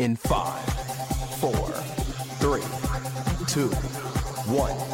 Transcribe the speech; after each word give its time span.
in 0.00 0.16
5, 0.16 0.32
4, 1.40 1.74
3, 2.40 2.62
2, 3.54 3.70
1. 4.46 4.90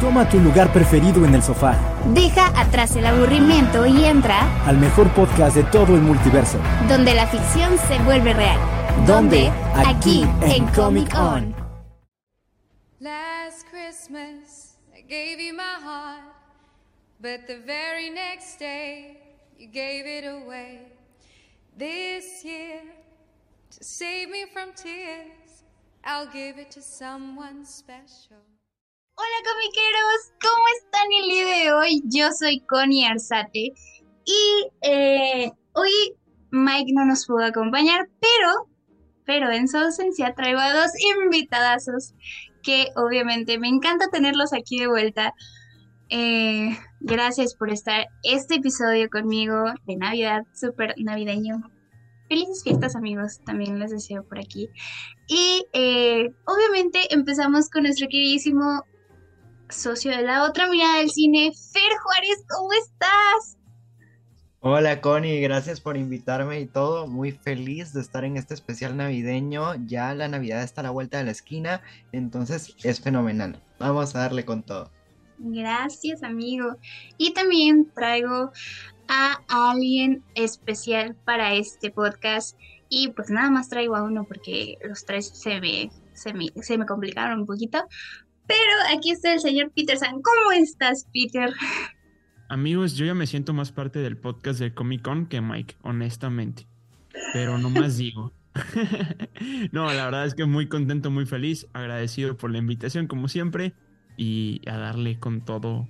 Toma 0.00 0.28
tu 0.28 0.40
lugar 0.40 0.72
preferido 0.72 1.24
en 1.24 1.34
el 1.34 1.42
sofá. 1.42 1.76
Deja 2.14 2.46
atrás 2.58 2.96
el 2.96 3.06
aburrimiento 3.06 3.86
y 3.86 4.04
entra 4.04 4.40
al 4.66 4.78
mejor 4.78 5.08
podcast 5.10 5.54
de 5.54 5.62
todo 5.64 5.94
el 5.94 6.00
multiverso. 6.00 6.58
Donde 6.88 7.14
la 7.14 7.26
ficción 7.28 7.78
se 7.86 7.98
vuelve 8.02 8.32
real. 8.32 8.58
¿Dónde? 9.06 9.52
Aquí, 9.86 10.26
en 10.42 10.66
Comic 10.68 11.14
On. 11.14 11.54
Last 12.98 13.66
Christmas, 13.70 14.78
I 14.92 15.02
gave 15.02 15.38
you 15.40 15.54
my 15.54 15.78
heart, 15.80 16.24
but 17.20 17.46
the 17.46 17.58
very 17.64 18.10
next 18.10 18.58
day, 18.58 19.19
you 19.60 19.68
gave 19.68 20.06
it 20.06 20.24
away. 20.24 20.78
This 21.76 22.42
year, 22.44 22.80
to 23.70 23.84
save 23.84 24.30
me 24.30 24.46
from 24.52 24.72
tears, 24.72 25.64
I'll 26.02 26.26
give 26.32 26.58
it 26.58 26.70
to 26.72 26.80
someone 26.80 27.66
special. 27.66 28.40
Hola 29.16 29.38
comiqueros, 29.44 30.32
¿cómo 30.40 30.64
están 30.78 31.12
el 31.12 31.28
día 31.28 31.46
de 31.46 31.72
hoy? 31.74 32.02
Yo 32.06 32.30
soy 32.32 32.60
Connie 32.60 33.04
Arzate 33.04 33.74
y 34.24 34.68
eh, 34.80 35.52
hoy 35.74 36.16
Mike 36.50 36.92
no 36.94 37.04
nos 37.04 37.26
pudo 37.26 37.44
acompañar, 37.44 38.08
pero, 38.18 38.66
pero 39.26 39.50
en 39.50 39.68
su 39.68 39.76
ausencia 39.76 40.34
traigo 40.34 40.58
a 40.58 40.72
dos 40.72 40.90
invitadazos 41.22 42.14
que 42.62 42.88
obviamente 42.96 43.58
me 43.58 43.68
encanta 43.68 44.08
tenerlos 44.08 44.54
aquí 44.54 44.78
de 44.78 44.86
vuelta. 44.86 45.34
Eh, 46.08 46.78
gracias 47.00 47.54
por 47.54 47.70
estar 47.70 48.06
este 48.22 48.56
episodio 48.56 49.08
conmigo 49.10 49.64
de 49.86 49.96
Navidad, 49.96 50.42
súper 50.54 50.94
navideño. 50.98 51.62
Felices 52.28 52.62
fiestas 52.62 52.94
amigos, 52.94 53.40
también 53.44 53.78
les 53.78 53.90
deseo 53.90 54.22
por 54.24 54.38
aquí. 54.38 54.68
Y 55.26 55.66
eh, 55.72 56.32
obviamente 56.46 57.12
empezamos 57.12 57.68
con 57.70 57.82
nuestro 57.82 58.06
queridísimo 58.08 58.84
socio 59.68 60.10
de 60.12 60.22
la 60.22 60.44
otra 60.44 60.68
mirada 60.68 60.98
del 60.98 61.10
cine, 61.10 61.52
Fer 61.72 61.92
Juárez, 62.02 62.44
¿cómo 62.48 62.72
estás? 62.72 63.56
Hola 64.62 65.00
Connie, 65.00 65.40
gracias 65.40 65.80
por 65.80 65.96
invitarme 65.96 66.60
y 66.60 66.66
todo. 66.66 67.06
Muy 67.06 67.32
feliz 67.32 67.94
de 67.94 68.02
estar 68.02 68.26
en 68.26 68.36
este 68.36 68.52
especial 68.52 68.94
navideño. 68.94 69.74
Ya 69.86 70.14
la 70.14 70.28
Navidad 70.28 70.62
está 70.62 70.82
a 70.82 70.84
la 70.84 70.90
vuelta 70.90 71.16
de 71.16 71.24
la 71.24 71.30
esquina, 71.30 71.80
entonces 72.12 72.76
es 72.84 73.00
fenomenal. 73.00 73.62
Vamos 73.78 74.14
a 74.14 74.18
darle 74.18 74.44
con 74.44 74.62
todo. 74.62 74.90
Gracias, 75.42 76.22
amigo. 76.22 76.76
Y 77.16 77.32
también 77.32 77.90
traigo 77.94 78.52
a 79.08 79.40
alguien 79.48 80.22
especial 80.34 81.16
para 81.24 81.54
este 81.54 81.90
podcast. 81.90 82.58
Y 82.90 83.08
pues 83.08 83.30
nada 83.30 83.50
más 83.50 83.68
traigo 83.68 83.96
a 83.96 84.02
uno 84.02 84.24
porque 84.24 84.76
los 84.86 85.06
tres 85.06 85.28
se 85.28 85.60
me, 85.60 85.90
se 86.12 86.34
me, 86.34 86.48
se 86.60 86.76
me 86.76 86.84
complicaron 86.84 87.40
un 87.40 87.46
poquito. 87.46 87.78
Pero 88.46 88.96
aquí 88.96 89.12
está 89.12 89.32
el 89.32 89.40
señor 89.40 89.70
Peterson. 89.74 90.20
¿Cómo 90.22 90.52
estás, 90.52 91.06
Peter? 91.12 91.54
Amigos, 92.48 92.96
yo 92.96 93.06
ya 93.06 93.14
me 93.14 93.26
siento 93.26 93.54
más 93.54 93.72
parte 93.72 94.00
del 94.00 94.18
podcast 94.18 94.60
de 94.60 94.74
Comic 94.74 95.02
Con 95.02 95.26
que 95.26 95.40
Mike, 95.40 95.76
honestamente. 95.82 96.66
Pero 97.32 97.58
no 97.58 97.70
más 97.70 97.96
digo. 97.96 98.32
no, 99.72 99.86
la 99.92 100.04
verdad 100.04 100.26
es 100.26 100.34
que 100.34 100.44
muy 100.44 100.68
contento, 100.68 101.10
muy 101.10 101.24
feliz, 101.24 101.66
agradecido 101.72 102.36
por 102.36 102.50
la 102.50 102.58
invitación, 102.58 103.06
como 103.06 103.28
siempre, 103.28 103.72
y 104.20 104.60
a 104.68 104.76
darle 104.76 105.18
con 105.18 105.40
todo. 105.40 105.88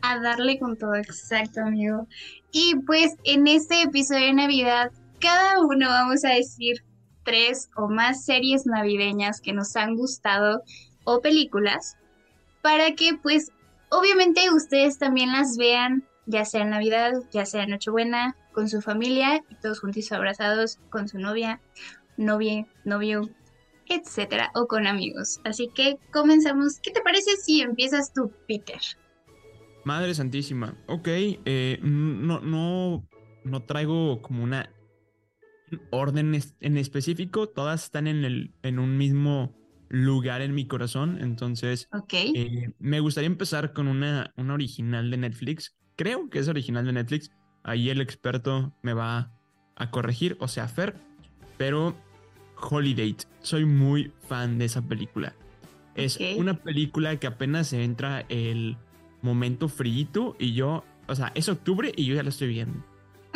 A 0.00 0.20
darle 0.20 0.60
con 0.60 0.78
todo, 0.78 0.94
exacto, 0.94 1.60
amigo. 1.60 2.06
Y 2.52 2.76
pues 2.86 3.16
en 3.24 3.48
este 3.48 3.82
episodio 3.82 4.26
de 4.26 4.34
Navidad, 4.34 4.92
cada 5.20 5.60
uno 5.60 5.88
vamos 5.88 6.24
a 6.24 6.28
decir 6.28 6.84
tres 7.24 7.68
o 7.76 7.88
más 7.88 8.24
series 8.24 8.64
navideñas 8.64 9.40
que 9.40 9.52
nos 9.52 9.74
han 9.74 9.96
gustado 9.96 10.62
o 11.02 11.20
películas 11.20 11.96
para 12.62 12.92
que 12.92 13.14
pues 13.20 13.50
obviamente 13.90 14.42
ustedes 14.54 14.98
también 14.98 15.32
las 15.32 15.56
vean 15.56 16.04
ya 16.26 16.44
sea 16.44 16.62
en 16.62 16.70
Navidad, 16.70 17.14
ya 17.32 17.44
sea 17.44 17.64
en 17.64 17.70
Nochebuena, 17.70 18.36
con 18.52 18.68
su 18.68 18.80
familia 18.80 19.42
todos 19.60 19.80
juntos 19.80 20.12
abrazados 20.12 20.78
con 20.90 21.08
su 21.08 21.18
novia, 21.18 21.60
novia, 22.16 22.66
novio, 22.84 23.28
etcétera, 23.94 24.50
o 24.54 24.66
con 24.66 24.86
amigos. 24.86 25.40
Así 25.44 25.68
que 25.74 25.98
comenzamos. 26.12 26.80
¿Qué 26.80 26.90
te 26.90 27.00
parece 27.00 27.36
si 27.36 27.60
empiezas 27.60 28.12
tú, 28.12 28.32
Peter? 28.48 28.80
Madre 29.84 30.14
Santísima. 30.14 30.76
Ok, 30.86 31.08
eh, 31.08 31.78
no, 31.82 32.40
no, 32.40 33.08
no 33.44 33.62
traigo 33.64 34.22
como 34.22 34.44
una 34.44 34.70
orden 35.90 36.38
en 36.60 36.76
específico. 36.76 37.48
Todas 37.48 37.84
están 37.84 38.06
en, 38.06 38.24
el, 38.24 38.54
en 38.62 38.78
un 38.78 38.96
mismo 38.96 39.54
lugar 39.88 40.40
en 40.40 40.54
mi 40.54 40.66
corazón. 40.66 41.18
Entonces, 41.20 41.88
okay. 41.92 42.32
eh, 42.34 42.74
me 42.78 43.00
gustaría 43.00 43.26
empezar 43.26 43.72
con 43.72 43.88
una, 43.88 44.32
una 44.36 44.54
original 44.54 45.10
de 45.10 45.16
Netflix. 45.16 45.76
Creo 45.96 46.30
que 46.30 46.38
es 46.38 46.48
original 46.48 46.86
de 46.86 46.92
Netflix. 46.92 47.30
Ahí 47.64 47.90
el 47.90 48.00
experto 48.00 48.74
me 48.82 48.94
va 48.94 49.32
a 49.76 49.90
corregir, 49.90 50.36
o 50.40 50.48
sea, 50.48 50.68
Fer. 50.68 50.96
Pero 51.58 51.96
Holiday, 52.62 53.16
soy 53.40 53.64
muy 53.64 54.12
fan 54.28 54.58
de 54.58 54.66
esa 54.66 54.82
película. 54.82 55.34
Es 55.94 56.18
una 56.36 56.54
película 56.54 57.16
que 57.16 57.26
apenas 57.26 57.68
se 57.68 57.84
entra 57.84 58.24
el 58.28 58.78
momento 59.20 59.68
frío 59.68 60.36
y 60.38 60.54
yo, 60.54 60.84
o 61.06 61.14
sea, 61.14 61.32
es 61.34 61.48
octubre 61.48 61.92
y 61.94 62.06
yo 62.06 62.14
ya 62.14 62.22
la 62.22 62.30
estoy 62.30 62.48
viendo. 62.48 62.82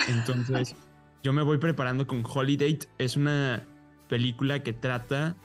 Entonces, 0.09 0.75
yo 1.23 1.33
me 1.33 1.43
voy 1.43 1.59
preparando 1.59 2.07
con 2.07 2.23
Holiday. 2.25 2.79
Es 2.99 3.17
una 3.17 3.67
película 4.09 4.63
que 4.63 4.73
trata 4.73 5.37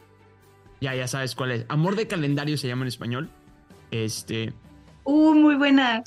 ya, 0.81 0.95
ya 0.95 1.07
sabes 1.07 1.35
cuál 1.35 1.51
es. 1.51 1.65
Amor 1.69 1.95
de 1.95 2.07
calendario 2.07 2.57
se 2.57 2.67
llama 2.67 2.81
en 2.81 2.87
español. 2.87 3.29
Este. 3.91 4.51
Uh, 5.03 5.33
muy 5.35 5.55
buena. 5.55 6.03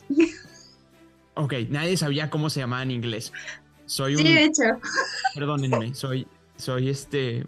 Ok, 1.35 1.55
nadie 1.69 1.97
sabía 1.97 2.29
cómo 2.29 2.51
se 2.51 2.61
llamaba 2.61 2.83
en 2.83 2.91
inglés. 2.91 3.33
Soy 3.87 4.17
un. 4.17 4.23
Sí, 4.23 4.35
de 4.35 4.45
hecho. 4.45 4.63
Perdónenme, 5.35 5.95
soy. 5.95 6.27
Soy 6.57 6.89
este. 6.89 7.47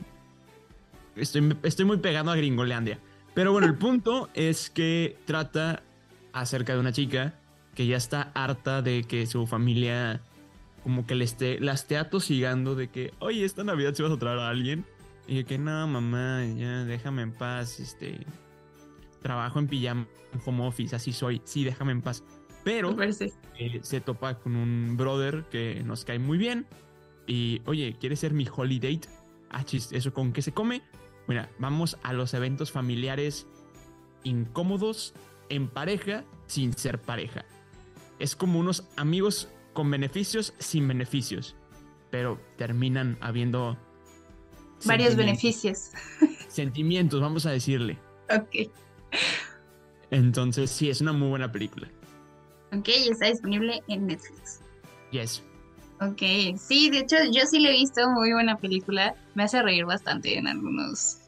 Estoy, 1.16 1.56
estoy 1.62 1.84
muy 1.84 1.98
pegado 1.98 2.30
a 2.30 2.36
Gringolandia. 2.36 2.98
Pero 3.34 3.52
bueno, 3.52 3.66
el 3.66 3.74
punto 3.74 4.30
es 4.34 4.70
que 4.70 5.18
trata 5.26 5.82
acerca 6.32 6.74
de 6.74 6.80
una 6.80 6.92
chica 6.92 7.34
que 7.74 7.86
ya 7.86 7.96
está 7.96 8.30
harta 8.34 8.82
de 8.82 9.04
que 9.04 9.26
su 9.26 9.46
familia 9.46 10.22
como 10.82 11.04
que 11.04 11.16
le 11.16 11.24
esté, 11.24 11.58
la 11.58 11.72
esté 11.72 11.98
atosigando 11.98 12.76
de 12.76 12.88
que, 12.88 13.12
oye, 13.18 13.44
esta 13.44 13.64
Navidad 13.64 13.92
se 13.94 14.04
vas 14.04 14.12
a 14.12 14.18
traer 14.18 14.38
a 14.38 14.48
alguien. 14.48 14.84
Y 15.26 15.36
yo 15.36 15.44
que 15.44 15.58
no, 15.58 15.86
mamá, 15.88 16.44
ya 16.56 16.84
déjame 16.84 17.22
en 17.22 17.32
paz, 17.32 17.80
este, 17.80 18.20
trabajo 19.20 19.58
en 19.58 19.66
pijama, 19.66 20.06
en 20.32 20.40
home 20.46 20.64
office, 20.64 20.94
así 20.94 21.12
soy, 21.12 21.42
sí, 21.44 21.64
déjame 21.64 21.90
en 21.90 22.02
paz. 22.02 22.22
Pero 22.62 22.96
eh, 23.00 23.80
se 23.82 24.00
topa 24.00 24.38
con 24.38 24.54
un 24.54 24.96
brother 24.96 25.44
que 25.50 25.82
nos 25.84 26.04
cae 26.04 26.20
muy 26.20 26.38
bien 26.38 26.66
y, 27.26 27.62
oye, 27.66 27.96
¿quieres 27.98 28.20
ser 28.20 28.32
mi 28.32 28.46
holiday? 28.46 29.00
Ah, 29.50 29.64
chis, 29.64 29.90
¿eso 29.90 30.14
con 30.14 30.32
qué 30.32 30.40
se 30.40 30.52
come? 30.52 30.82
Mira, 31.28 31.50
vamos 31.58 31.98
a 32.02 32.12
los 32.12 32.34
eventos 32.34 32.70
familiares 32.70 33.46
incómodos 34.22 35.14
en 35.48 35.68
pareja 35.68 36.24
sin 36.46 36.72
ser 36.72 37.00
pareja. 37.00 37.44
Es 38.18 38.36
como 38.36 38.58
unos 38.58 38.84
amigos 38.96 39.48
con 39.72 39.90
beneficios 39.90 40.54
sin 40.58 40.88
beneficios, 40.88 41.56
pero 42.10 42.40
terminan 42.56 43.18
habiendo 43.20 43.76
Varios 44.84 45.16
beneficios. 45.16 45.90
Sentimientos, 46.48 47.20
vamos 47.20 47.46
a 47.46 47.50
decirle. 47.50 47.98
Ok. 48.30 48.70
Entonces, 50.10 50.70
sí, 50.70 50.90
es 50.90 51.00
una 51.00 51.12
muy 51.12 51.28
buena 51.28 51.50
película. 51.50 51.88
Ok, 52.72 52.88
y 52.88 53.08
está 53.10 53.26
disponible 53.26 53.82
en 53.88 54.06
Netflix. 54.06 54.60
Yes. 55.10 55.42
Ok, 56.00 56.58
sí, 56.58 56.90
de 56.90 56.98
hecho 56.98 57.16
yo 57.32 57.46
sí 57.46 57.58
le 57.58 57.70
he 57.70 57.72
visto 57.72 58.08
muy 58.10 58.32
buena 58.32 58.56
película. 58.58 59.14
Me 59.34 59.44
hace 59.44 59.62
reír 59.62 59.84
bastante 59.86 60.36
en 60.36 60.46
algunos, 60.46 61.18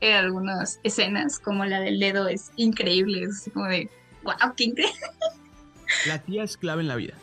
en 0.00 0.14
algunas 0.14 0.78
escenas, 0.84 1.38
como 1.40 1.64
la 1.64 1.80
del 1.80 1.98
dedo 1.98 2.28
es 2.28 2.52
increíble, 2.56 3.24
es 3.24 3.50
como 3.52 3.66
de, 3.66 3.90
wow, 4.22 4.34
qué 4.56 4.64
increíble. 4.64 4.94
La 6.06 6.18
tía 6.22 6.42
es 6.44 6.56
clave 6.56 6.80
en 6.82 6.88
la 6.88 6.96
vida. 6.96 7.14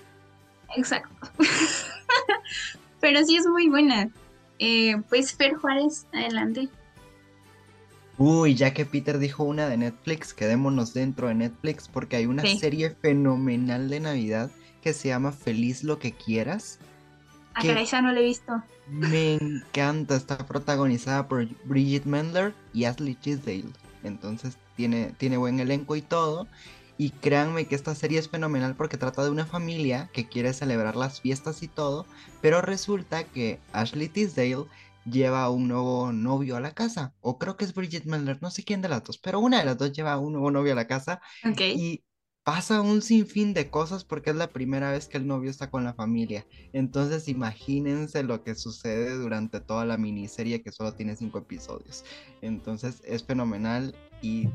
Exacto. 0.78 1.10
Pero 3.00 3.24
sí 3.26 3.36
es 3.38 3.48
muy 3.48 3.68
buena. 3.70 4.10
Eh, 4.60 4.96
pues 5.10 5.34
Fer 5.34 5.56
Juárez, 5.56 6.06
adelante. 6.14 6.68
Uy, 8.18 8.54
ya 8.56 8.74
que 8.74 8.86
Peter 8.86 9.18
dijo 9.18 9.44
una 9.46 9.68
de 9.70 9.78
Netflix, 9.78 10.34
quedémonos 10.34 10.94
dentro 10.94 11.30
de 11.30 11.36
Netflix 11.36 11.88
porque 11.88 12.18
hay 12.18 12.26
una 12.26 12.44
Sí. 12.44 12.60
serie 12.60 12.90
fenomenal 12.92 13.90
de 13.90 14.02
Navidad 14.02 14.52
que 14.84 14.94
se 14.94 15.08
llama 15.08 15.32
Feliz 15.32 15.84
lo 15.84 15.98
que 16.00 16.12
quieras. 16.12 16.80
A 17.54 17.64
caray, 17.66 17.86
ya 17.86 18.02
no 18.02 18.12
lo 18.12 18.20
he 18.20 18.24
visto. 18.24 18.54
Me 18.86 19.36
encanta, 19.36 20.16
está 20.16 20.46
protagonizada 20.48 21.28
por 21.28 21.46
Bridget 21.64 22.06
Mendler 22.06 22.58
y 22.72 22.86
Ashley 22.86 23.16
Tisdale. 23.16 23.76
Entonces 24.02 24.60
tiene, 24.76 25.14
tiene 25.14 25.38
buen 25.38 25.60
elenco 25.60 25.96
y 25.96 26.02
todo. 26.02 26.50
Y 26.98 27.12
créanme 27.20 27.68
que 27.68 27.76
esta 27.76 27.96
serie 27.96 28.20
es 28.20 28.30
fenomenal 28.30 28.76
porque 28.76 28.98
trata 28.98 29.24
de 29.24 29.30
una 29.30 29.46
familia 29.46 30.10
que 30.12 30.28
quiere 30.28 30.54
celebrar 30.54 30.96
las 30.96 31.22
fiestas 31.22 31.62
y 31.64 31.70
todo, 31.70 32.10
pero 32.42 32.62
resulta 32.62 33.30
que 33.32 33.64
Ashley 33.72 34.10
Tisdale 34.10 34.66
lleva 35.06 35.50
un 35.50 35.68
nuevo 35.70 36.12
novio 36.12 36.58
a 36.58 36.60
la 36.60 36.74
casa. 36.74 37.16
O 37.22 37.38
creo 37.38 37.56
que 37.58 37.64
es 37.66 37.74
Bridget 37.74 38.06
Mendler, 38.06 38.42
no 38.42 38.52
sé 38.52 38.64
quién 38.66 38.82
de 38.82 38.90
las 38.90 39.04
dos, 39.04 39.18
pero 39.20 39.40
una 39.40 39.60
de 39.60 39.66
las 39.66 39.78
dos 39.78 39.94
lleva 39.94 40.18
un 40.18 40.34
nuevo 40.34 40.52
novio 40.52 40.74
a 40.74 40.76
la 40.76 40.88
casa 40.88 41.22
Ok. 41.46 41.62
y 41.72 42.04
pasa 42.44 42.82
un 42.82 43.02
sinfín 43.02 43.54
de 43.54 43.70
cosas 43.70 44.04
porque 44.04 44.32
es 44.32 44.36
la 44.36 44.48
primera 44.48 44.92
vez 44.92 45.08
que 45.08 45.18
el 45.18 45.28
novio 45.28 45.50
está 45.52 45.70
con 45.70 45.84
la 45.84 45.94
familia. 45.94 46.46
Entonces 46.74 47.28
imagínense 47.28 48.24
lo 48.24 48.44
que 48.44 48.56
sucede 48.56 49.16
durante 49.18 49.60
toda 49.60 49.86
la 49.86 49.98
miniserie 49.98 50.62
que 50.62 50.72
solo 50.72 50.94
tiene 50.94 51.16
cinco 51.16 51.40
episodios. 51.40 52.04
Entonces 52.42 53.02
es 53.06 53.24
fenomenal 53.24 53.96
y 54.22 54.50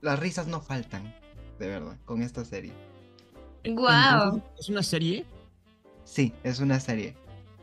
las 0.00 0.18
risas 0.18 0.46
no 0.46 0.60
faltan, 0.60 1.14
de 1.58 1.68
verdad, 1.68 1.96
con 2.04 2.22
esta 2.22 2.44
serie. 2.44 2.72
Guau. 3.64 4.34
Entonces, 4.34 4.50
¿Es 4.58 4.68
una 4.68 4.82
serie? 4.82 5.24
Sí, 6.04 6.32
es 6.42 6.58
una 6.60 6.80
serie. 6.80 7.16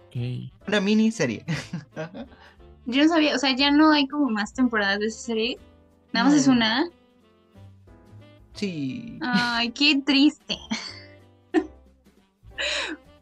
Ok. 0.07 0.51
Una 0.67 0.81
miniserie. 0.81 1.45
Yo 2.85 3.03
no 3.03 3.09
sabía, 3.09 3.35
o 3.35 3.37
sea, 3.37 3.55
ya 3.55 3.69
no 3.69 3.91
hay 3.91 4.07
como 4.07 4.29
más 4.29 4.53
temporadas 4.53 4.99
de 4.99 5.07
esa 5.07 5.19
serie. 5.19 5.59
Nada 6.13 6.25
más 6.25 6.33
No. 6.33 6.39
es 6.41 6.47
una. 6.47 6.89
Sí. 8.53 9.19
Ay, 9.21 9.71
qué 9.71 10.01
triste. 10.05 10.57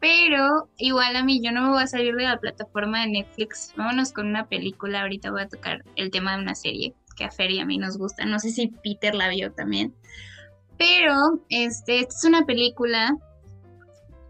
Pero 0.00 0.68
igual 0.76 1.16
a 1.16 1.24
mí 1.24 1.40
yo 1.42 1.50
no 1.50 1.62
me 1.62 1.70
voy 1.70 1.82
a 1.82 1.86
salir 1.86 2.14
de 2.14 2.24
la 2.24 2.38
plataforma 2.38 3.00
de 3.02 3.10
Netflix. 3.10 3.72
Vámonos 3.76 4.12
con 4.12 4.26
una 4.26 4.46
película. 4.46 5.02
Ahorita 5.02 5.30
voy 5.30 5.42
a 5.42 5.48
tocar 5.48 5.84
el 5.96 6.10
tema 6.10 6.36
de 6.36 6.42
una 6.42 6.54
serie 6.54 6.94
que 7.16 7.24
a 7.24 7.30
Fer 7.30 7.50
y 7.50 7.58
a 7.60 7.66
mí 7.66 7.78
nos 7.78 7.98
gusta. 7.98 8.24
No 8.24 8.38
sé 8.38 8.50
si 8.50 8.68
Peter 8.68 9.14
la 9.14 9.28
vio 9.28 9.52
también. 9.52 9.94
Pero 10.78 11.40
este, 11.48 12.00
esta 12.00 12.14
es 12.14 12.24
una 12.24 12.46
película 12.46 13.16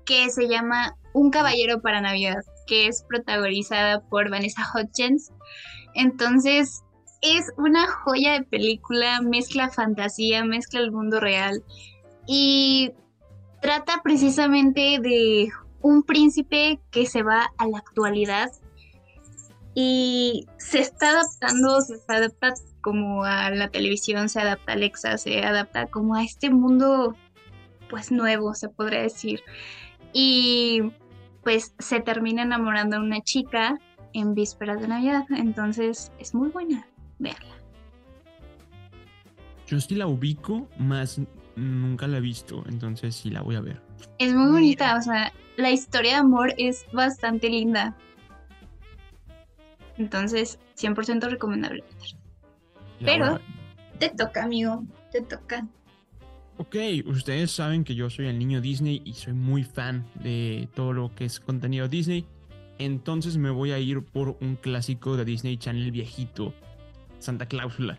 que 0.06 0.30
se 0.30 0.48
llama 0.48 0.96
Un 1.12 1.30
caballero 1.30 1.82
para 1.82 2.00
Navidad, 2.00 2.42
que 2.66 2.86
es 2.86 3.04
protagonizada 3.06 4.00
por 4.00 4.30
Vanessa 4.30 4.62
Hudgens. 4.74 5.30
Entonces, 5.94 6.82
es 7.20 7.52
una 7.56 7.86
joya 7.86 8.32
de 8.32 8.44
película, 8.44 9.20
mezcla 9.20 9.70
fantasía, 9.70 10.44
mezcla 10.44 10.80
el 10.80 10.92
mundo 10.92 11.20
real 11.20 11.62
y 12.26 12.92
trata 13.60 14.00
precisamente 14.02 14.98
de 15.00 15.48
un 15.80 16.02
príncipe 16.02 16.80
que 16.90 17.06
se 17.06 17.22
va 17.22 17.50
a 17.56 17.66
la 17.66 17.78
actualidad 17.78 18.50
y 19.74 20.46
se 20.58 20.80
está 20.80 21.10
adaptando, 21.10 21.80
se 21.80 21.94
adapta 22.08 22.54
como 22.80 23.24
a 23.24 23.50
la 23.50 23.68
televisión, 23.68 24.28
se 24.28 24.40
adapta 24.40 24.72
a 24.72 24.74
Alexa, 24.74 25.18
se 25.18 25.44
adapta 25.44 25.86
como 25.86 26.14
a 26.14 26.24
este 26.24 26.50
mundo 26.50 27.14
pues 27.88 28.10
nuevo, 28.10 28.54
se 28.54 28.68
podría 28.68 29.02
decir. 29.02 29.40
Y 30.12 30.92
pues 31.42 31.74
se 31.78 32.00
termina 32.00 32.42
enamorando 32.42 32.96
a 32.96 33.00
una 33.00 33.20
chica 33.20 33.78
en 34.12 34.34
vísperas 34.34 34.80
de 34.80 34.88
Navidad, 34.88 35.24
entonces 35.30 36.12
es 36.18 36.34
muy 36.34 36.48
buena, 36.48 36.86
véanla. 37.18 37.54
Yo 39.66 39.80
sí 39.80 39.94
la 39.94 40.06
ubico, 40.06 40.68
más 40.78 41.20
nunca 41.56 42.06
la 42.06 42.18
he 42.18 42.20
visto, 42.20 42.64
entonces 42.68 43.14
sí 43.14 43.30
la 43.30 43.42
voy 43.42 43.56
a 43.56 43.60
ver. 43.60 43.82
Es 44.18 44.32
muy 44.32 44.50
bonita, 44.50 44.96
o 44.96 45.02
sea, 45.02 45.32
la 45.56 45.70
historia 45.70 46.12
de 46.12 46.18
amor 46.18 46.54
es 46.56 46.86
bastante 46.92 47.48
linda. 47.50 47.96
Entonces, 49.98 50.58
100% 50.76 51.28
recomendable. 51.28 51.84
La 53.00 53.06
Pero- 53.06 53.40
Te 53.98 54.10
toca, 54.10 54.44
amigo, 54.44 54.84
te 55.10 55.20
toca. 55.22 55.66
Ok, 56.56 56.76
ustedes 57.06 57.50
saben 57.50 57.82
que 57.84 57.96
yo 57.96 58.08
soy 58.10 58.26
el 58.26 58.38
niño 58.38 58.60
Disney 58.60 59.02
y 59.04 59.14
soy 59.14 59.32
muy 59.32 59.64
fan 59.64 60.06
de 60.22 60.68
todo 60.74 60.92
lo 60.92 61.12
que 61.14 61.24
es 61.24 61.40
contenido 61.40 61.88
Disney. 61.88 62.24
Entonces 62.78 63.36
me 63.36 63.50
voy 63.50 63.72
a 63.72 63.78
ir 63.80 64.02
por 64.04 64.36
un 64.40 64.54
clásico 64.54 65.16
de 65.16 65.24
Disney 65.24 65.56
Channel 65.56 65.90
viejito, 65.90 66.54
Santa 67.18 67.46
Cláusula. 67.46 67.98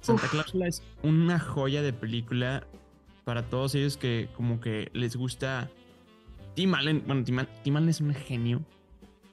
Santa. 0.00 0.26
Cláusula 0.28 0.66
es 0.66 0.82
una 1.02 1.38
joya 1.38 1.80
de 1.82 1.92
película 1.92 2.66
para 3.24 3.42
todos 3.48 3.74
ellos 3.74 3.96
que 3.96 4.28
como 4.36 4.60
que 4.60 4.90
les 4.94 5.14
gusta 5.16 5.70
Tim 6.54 6.74
Allen. 6.74 7.04
Bueno, 7.06 7.22
Tim, 7.24 7.38
Al- 7.38 7.48
Tim 7.62 7.76
Allen 7.76 7.88
es 7.88 8.00
un 8.00 8.12
genio 8.14 8.62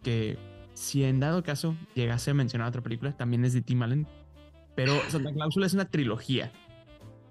que 0.03 0.37
si 0.73 1.03
en 1.03 1.19
dado 1.19 1.43
caso 1.43 1.75
llegase 1.95 2.31
a 2.31 2.33
mencionar 2.33 2.67
otra 2.69 2.81
película, 2.81 3.11
también 3.17 3.43
es 3.45 3.53
de 3.53 3.61
Tim 3.61 3.81
Allen. 3.81 4.07
Pero 4.75 4.93
Santa 5.09 5.31
Cláusula 5.33 5.65
es 5.65 5.73
una 5.73 5.85
trilogía 5.85 6.51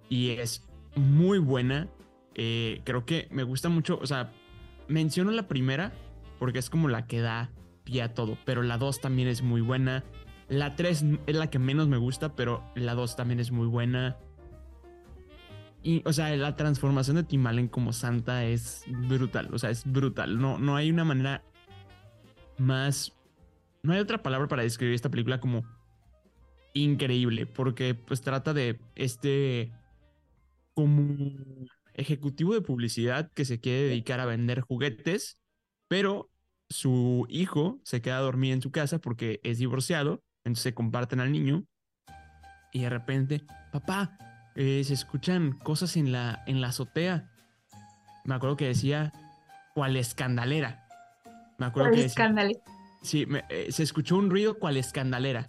y 0.09 0.31
es 0.31 0.67
muy 0.97 1.39
buena. 1.39 1.89
Eh, 2.35 2.83
creo 2.85 3.05
que 3.07 3.29
me 3.31 3.43
gusta 3.45 3.69
mucho, 3.69 3.99
o 4.03 4.07
sea, 4.07 4.33
menciono 4.89 5.31
la 5.31 5.49
primera 5.49 5.93
porque 6.39 6.59
es 6.59 6.71
como 6.71 6.89
la 6.89 7.07
que 7.07 7.21
da 7.21 7.51
pie 7.85 8.03
a 8.03 8.15
todo, 8.15 8.37
pero 8.45 8.63
la 8.63 8.79
2 8.79 9.01
también 9.01 9.29
es 9.29 9.43
muy 9.43 9.61
buena. 9.61 10.05
La 10.49 10.77
3 10.77 11.05
es 11.27 11.37
la 11.37 11.51
que 11.51 11.59
menos 11.59 11.89
me 11.89 11.99
gusta, 11.99 12.35
pero 12.35 12.65
la 12.75 12.95
2 12.95 13.17
también 13.17 13.41
es 13.41 13.51
muy 13.51 13.67
buena. 13.67 14.17
Y, 15.83 16.03
o 16.05 16.13
sea, 16.13 16.35
la 16.37 16.57
transformación 16.57 17.17
de 17.17 17.25
Tim 17.25 17.47
Allen 17.47 17.69
como 17.69 17.93
Santa 17.93 18.45
es 18.45 18.85
brutal, 19.09 19.49
o 19.53 19.59
sea, 19.59 19.71
es 19.71 19.85
brutal. 19.91 20.41
No, 20.41 20.59
no 20.59 20.77
hay 20.77 20.91
una 20.91 21.05
manera 21.05 21.45
más... 22.59 23.13
No 23.83 23.93
hay 23.93 24.01
otra 24.01 24.23
palabra 24.23 24.49
para 24.49 24.63
describir 24.63 24.95
esta 24.95 25.11
película 25.11 25.39
como 25.39 25.65
increíble, 26.75 27.47
porque 27.47 27.95
pues 27.95 28.21
trata 28.21 28.53
de 28.53 28.81
este 28.95 29.73
como 30.75 31.17
ejecutivo 31.95 32.55
de 32.55 32.61
publicidad 32.61 33.31
que 33.33 33.45
se 33.45 33.61
quiere 33.61 33.89
dedicar 33.89 34.21
a 34.21 34.27
vender 34.27 34.61
juguetes, 34.61 35.41
pero 35.89 36.31
su 36.69 37.27
hijo 37.29 37.81
se 37.83 38.01
queda 38.01 38.19
a 38.19 38.23
dormir 38.23 38.53
en 38.53 38.63
su 38.63 38.71
casa 38.71 39.01
porque 39.01 39.41
es 39.43 39.59
divorciado, 39.59 40.23
entonces 40.45 40.63
se 40.63 40.75
comparten 40.75 41.21
al 41.21 41.33
niño 41.33 41.65
y 42.73 42.81
de 42.83 42.91
repente, 42.91 43.45
papá, 43.73 44.19
eh, 44.55 44.83
se 44.85 44.95
escuchan 44.95 45.53
cosas 45.53 45.97
en 45.97 46.13
la, 46.13 46.43
en 46.47 46.61
la 46.61 46.69
azotea. 46.69 47.31
Me 48.25 48.35
acuerdo 48.35 48.57
que 48.57 48.67
decía, 48.67 49.13
¿cuál 49.75 49.97
escandalera? 49.97 50.87
Me 51.59 51.67
acuerdo 51.67 51.91
que 51.91 52.03
decía. 52.03 52.25
Sí, 53.03 53.27
me- 53.27 53.45
eh, 53.49 53.71
se 53.73 53.83
escuchó 53.83 54.17
un 54.17 54.31
ruido 54.31 54.59
cual 54.59 54.77
escandalera. 54.77 55.47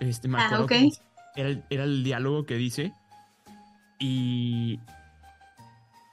Este, 0.00 0.26
me 0.28 0.38
Ah, 0.38 0.46
acuerdo 0.46 0.66
que 0.66 0.76
era 1.36 1.48
el, 1.48 1.64
era 1.70 1.84
el 1.84 2.02
diálogo 2.02 2.44
que 2.44 2.56
dice. 2.56 2.92
Y. 3.98 4.80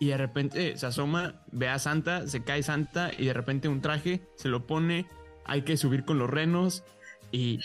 Y 0.02 0.08
de 0.08 0.18
repente 0.18 0.78
se 0.78 0.86
asoma, 0.86 1.42
ve 1.52 1.68
a 1.68 1.78
Santa, 1.80 2.26
se 2.28 2.44
cae 2.44 2.64
Santa 2.64 3.12
y 3.18 3.26
de 3.26 3.34
repente 3.34 3.68
un 3.68 3.82
traje 3.82 4.22
se 4.38 4.48
lo 4.48 4.66
pone, 4.66 5.06
hay 5.46 5.64
que 5.64 5.76
subir 5.76 6.06
con 6.06 6.18
los 6.20 6.30
renos 6.30 6.84
y 7.32 7.60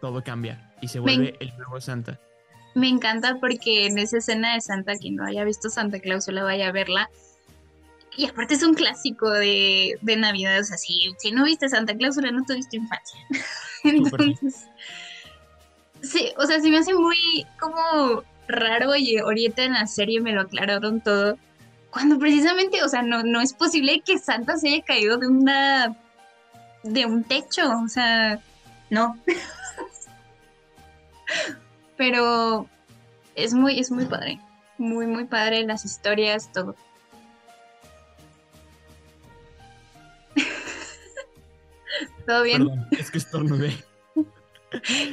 todo 0.00 0.22
cambia 0.22 0.72
y 0.80 0.88
se 0.88 1.00
Me 1.00 1.16
vuelve 1.16 1.36
el 1.40 1.56
nuevo 1.56 1.80
Santa. 1.80 2.18
Me 2.74 2.88
encanta 2.88 3.38
porque 3.40 3.86
en 3.86 3.98
esa 3.98 4.18
escena 4.18 4.54
de 4.54 4.60
Santa, 4.60 4.96
quien 4.96 5.16
no 5.16 5.24
haya 5.24 5.44
visto 5.44 5.68
Santa 5.68 5.98
Cláusula 6.00 6.44
vaya 6.44 6.68
a 6.68 6.72
verla. 6.72 7.10
Y 8.16 8.26
aparte 8.26 8.54
es 8.54 8.62
un 8.62 8.74
clásico 8.74 9.30
de, 9.30 9.98
de 10.00 10.16
Navidad. 10.16 10.60
O 10.60 10.64
sea, 10.64 10.76
si, 10.76 11.14
si 11.18 11.32
no 11.32 11.44
viste 11.44 11.68
Santa 11.68 11.96
Cláusula, 11.96 12.30
no 12.30 12.44
tuviste 12.44 12.76
infancia. 12.76 13.18
Entonces, 13.84 14.66
sí, 16.02 16.32
o 16.36 16.46
sea, 16.46 16.60
se 16.60 16.68
me 16.68 16.78
hace 16.78 16.94
muy 16.94 17.46
como 17.60 18.22
raro 18.48 18.96
y 18.96 19.18
ahorita 19.18 19.64
en 19.64 19.74
la 19.74 19.86
serie 19.86 20.20
me 20.20 20.32
lo 20.32 20.42
aclararon 20.42 21.00
todo. 21.00 21.38
Cuando 21.90 22.18
precisamente, 22.18 22.82
o 22.82 22.88
sea, 22.88 23.02
no, 23.02 23.22
no 23.22 23.40
es 23.40 23.54
posible 23.54 24.02
que 24.04 24.18
Santa 24.18 24.56
se 24.56 24.68
haya 24.68 24.82
caído 24.82 25.16
de 25.18 25.26
una. 25.28 25.96
de 26.82 27.06
un 27.06 27.24
techo. 27.24 27.70
O 27.84 27.88
sea, 27.88 28.40
no. 28.90 29.18
Pero 31.96 32.68
es 33.34 33.54
muy, 33.54 33.78
es 33.78 33.90
muy 33.90 34.06
padre. 34.06 34.40
Muy, 34.78 35.06
muy 35.06 35.24
padre 35.24 35.64
las 35.64 35.84
historias, 35.84 36.52
todo. 36.52 36.76
¿Todo 42.26 42.42
bien? 42.42 42.66
Perdón, 42.66 42.86
es 42.92 43.10
que 43.10 43.18
estornudé. 43.18 43.84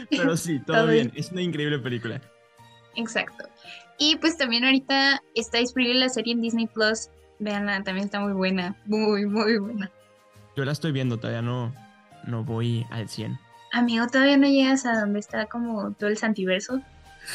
Pero 0.10 0.38
sí, 0.38 0.60
todo, 0.66 0.78
Todo 0.78 0.88
bien. 0.88 1.12
bien. 1.12 1.20
Es 1.20 1.32
una 1.32 1.42
increíble 1.42 1.80
película. 1.80 2.22
Exacto. 2.96 3.50
Y 3.98 4.18
pues 4.18 4.38
también 4.38 4.66
ahorita 4.66 5.24
está 5.34 5.58
disponible 5.60 5.96
la 5.96 6.10
serie 6.10 6.34
en 6.34 6.42
Disney 6.42 6.68
Plus. 6.68 7.10
Veanla, 7.40 7.84
también 7.84 8.06
está 8.06 8.20
muy 8.20 8.34
buena. 8.34 8.76
Muy, 8.86 9.26
muy 9.26 9.58
buena. 9.58 9.90
Yo 10.56 10.64
la 10.66 10.72
estoy 10.72 10.92
viendo, 10.92 11.18
todavía 11.18 11.42
no, 11.42 11.74
no 12.26 12.44
voy 12.44 12.86
al 12.92 13.10
100. 13.10 13.38
Amigo, 13.76 14.08
todavía 14.08 14.38
no 14.38 14.48
llegas 14.48 14.86
a 14.86 15.00
donde 15.02 15.20
está 15.20 15.48
como 15.48 15.92
todo 15.92 16.10
el 16.10 16.18
Santiverso. 16.18 16.82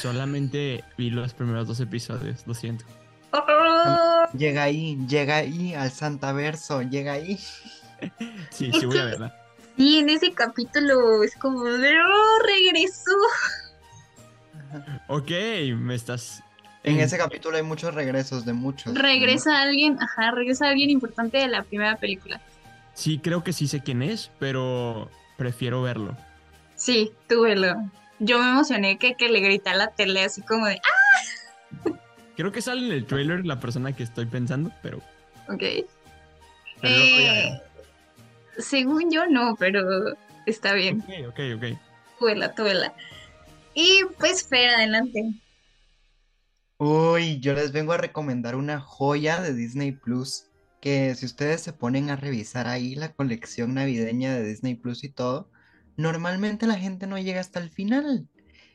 Solamente 0.01 0.83
vi 0.97 1.11
los 1.11 1.35
primeros 1.35 1.69
dos 1.69 1.81
episodios, 1.81 2.47
lo 2.47 2.55
siento. 2.55 2.85
¡Oh! 3.33 4.25
Llega 4.33 4.63
ahí, 4.63 4.97
llega 5.07 5.37
ahí 5.37 5.75
al 5.75 5.91
Santaverso, 5.91 6.83
llega 6.83 7.13
ahí. 7.13 7.39
Sí, 8.51 8.71
Es 8.73 8.81
sí 8.81 8.87
voy 8.87 8.97
a 8.97 9.01
que- 9.03 9.07
verla. 9.09 9.37
Sí, 9.77 9.99
en 9.99 10.09
ese 10.09 10.33
capítulo 10.33 11.23
es 11.23 11.37
como 11.37 11.65
de 11.65 11.93
¡Oh, 12.01 12.39
regresó! 12.47 13.13
Ok, 15.09 15.31
me 15.77 15.95
estás 15.95 16.43
En 16.85 16.99
ese 17.01 17.19
capítulo 17.19 17.57
hay 17.59 17.63
muchos 17.63 17.93
regresos 17.95 18.47
de 18.47 18.55
muchos. 18.55 18.95
Regresa 18.97 19.61
alguien, 19.61 19.99
ajá, 20.01 20.31
regresa 20.31 20.69
alguien 20.69 20.89
importante 20.89 21.37
de 21.39 21.49
la 21.49 21.63
primera 21.65 21.97
película. 21.97 22.41
Sí, 22.95 23.19
creo 23.19 23.45
que 23.45 23.53
sí 23.53 23.69
sé 23.69 23.81
quién 23.83 24.01
es, 24.03 24.31
pero 24.39 25.11
prefiero 25.37 25.83
verlo. 25.83 26.17
Sí, 26.81 27.13
tú 27.29 27.43
velo. 27.43 27.75
Yo 28.21 28.39
me 28.39 28.49
emocioné 28.53 28.97
que, 28.97 29.15
que 29.15 29.29
le 29.29 29.41
grité 29.41 29.69
a 29.69 29.75
la 29.75 29.89
tele 29.89 30.25
así 30.25 30.41
como 30.41 30.65
de, 30.67 30.81
¡ah! 30.83 31.91
Creo 32.37 32.53
que 32.53 32.63
sale 32.63 32.87
en 32.87 32.93
el 32.93 33.05
trailer 33.07 33.45
la 33.45 33.61
persona 33.61 33.95
que 33.95 34.03
estoy 34.03 34.25
pensando, 34.25 34.73
pero, 34.83 34.97
Ok. 35.49 35.63
pero. 36.81 36.95
Eh, 37.05 37.61
según 38.57 39.11
yo 39.11 39.27
no, 39.27 39.57
pero 39.59 40.17
está 40.47 40.73
bien. 40.73 41.03
Ok, 41.03 41.29
ok, 41.29 41.41
ok. 41.57 41.79
Tú 42.19 42.25
vela, 42.25 42.55
tú 42.55 42.65
vela. 42.65 42.95
Y 43.75 44.01
pues 44.19 44.49
Fer, 44.49 44.71
adelante. 44.71 45.35
Uy, 46.79 47.41
yo 47.41 47.53
les 47.53 47.73
vengo 47.73 47.93
a 47.93 47.99
recomendar 47.99 48.55
una 48.57 48.81
joya 48.81 49.43
de 49.43 49.53
Disney 49.53 49.93
Plus, 49.93 50.47
que 50.81 51.15
si 51.15 51.27
ustedes 51.27 51.61
se 51.61 51.75
ponen 51.75 52.09
a 52.09 52.17
revisar 52.17 52.67
ahí 52.69 52.95
la 52.95 53.13
colección 53.13 53.75
navideña 53.75 54.33
de 54.33 54.45
Disney 54.45 54.77
Plus 54.77 55.05
y 55.05 55.11
todo, 55.11 55.51
normalmente 56.01 56.67
la 56.67 56.79
gente 56.79 57.07
no 57.07 57.19
llega 57.19 57.41
hasta 57.41 57.61
el 57.61 57.71
final. 57.71 58.29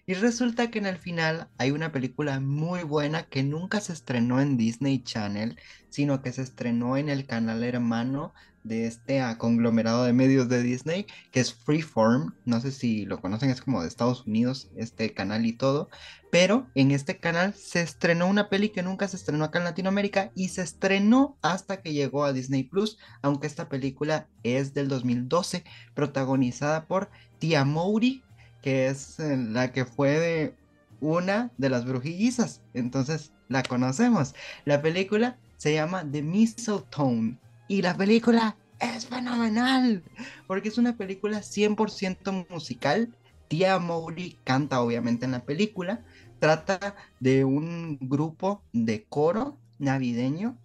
Y 0.08 0.14
resulta 0.14 0.70
que 0.70 0.78
en 0.78 0.86
el 0.86 1.00
final 1.00 1.50
hay 1.58 1.72
una 1.72 1.92
película 1.92 2.40
muy 2.40 2.84
buena 2.84 3.24
que 3.24 3.42
nunca 3.42 3.82
se 3.82 3.92
estrenó 3.92 4.40
en 4.40 4.56
Disney 4.56 5.02
Channel, 5.02 5.58
sino 5.90 6.22
que 6.22 6.32
se 6.32 6.44
estrenó 6.44 6.96
en 6.96 7.10
el 7.10 7.26
canal 7.26 7.64
hermano 7.64 8.32
de 8.64 8.86
este 8.86 9.24
conglomerado 9.40 10.04
de 10.04 10.14
medios 10.14 10.48
de 10.48 10.62
Disney, 10.62 11.08
que 11.32 11.40
es 11.40 11.56
Freeform. 11.56 12.36
No 12.46 12.62
sé 12.62 12.72
si 12.72 13.06
lo 13.06 13.20
conocen, 13.20 13.50
es 13.50 13.62
como 13.62 13.82
de 13.82 13.88
Estados 13.88 14.28
Unidos, 14.28 14.70
este 14.76 15.12
canal 15.12 15.44
y 15.48 15.54
todo. 15.54 15.90
Pero 16.32 16.68
en 16.76 16.92
este 16.92 17.18
canal 17.18 17.56
se 17.56 17.82
estrenó 17.82 18.28
una 18.28 18.48
peli 18.48 18.70
que 18.70 18.84
nunca 18.84 19.08
se 19.08 19.18
estrenó 19.18 19.46
acá 19.46 19.58
en 19.58 19.66
Latinoamérica 19.66 20.32
y 20.36 20.50
se 20.50 20.62
estrenó 20.62 21.36
hasta 21.42 21.82
que 21.82 21.94
llegó 21.94 22.26
a 22.26 22.34
Disney 22.34 22.62
Plus, 22.62 23.00
aunque 23.24 23.48
esta 23.48 23.70
película 23.70 24.28
es 24.44 24.76
del 24.76 24.88
2012, 24.88 25.64
protagonizada 25.96 26.86
por 26.86 27.10
Tia 27.40 27.66
Mowry, 27.66 28.24
que 28.66 28.88
es 28.88 29.20
eh, 29.20 29.38
la 29.38 29.72
que 29.72 29.86
fue 29.86 30.20
de 30.20 30.56
una 31.00 31.52
de 31.60 31.70
las 31.70 31.86
brujillizas. 31.86 32.64
Entonces 32.74 33.32
la 33.48 33.62
conocemos. 33.62 34.34
La 34.66 34.82
película 34.82 35.38
se 35.58 35.76
llama 35.76 36.04
The 36.12 36.24
Mistletoe 36.24 37.38
y 37.68 37.84
la 37.84 37.96
película 37.96 38.58
es 38.80 39.06
fenomenal 39.06 40.04
porque 40.48 40.70
es 40.70 40.80
una 40.80 40.98
película 40.98 41.42
100% 41.42 42.48
musical. 42.50 43.16
Tia 43.50 43.78
Mowry 43.78 44.40
canta 44.44 44.82
obviamente 44.82 45.26
en 45.26 45.34
la 45.34 45.46
película. 45.46 46.04
Trata 46.40 46.96
de 47.20 47.46
un 47.46 48.00
grupo 48.02 48.64
de 48.74 49.04
coro 49.04 49.60
navideño 49.78 50.58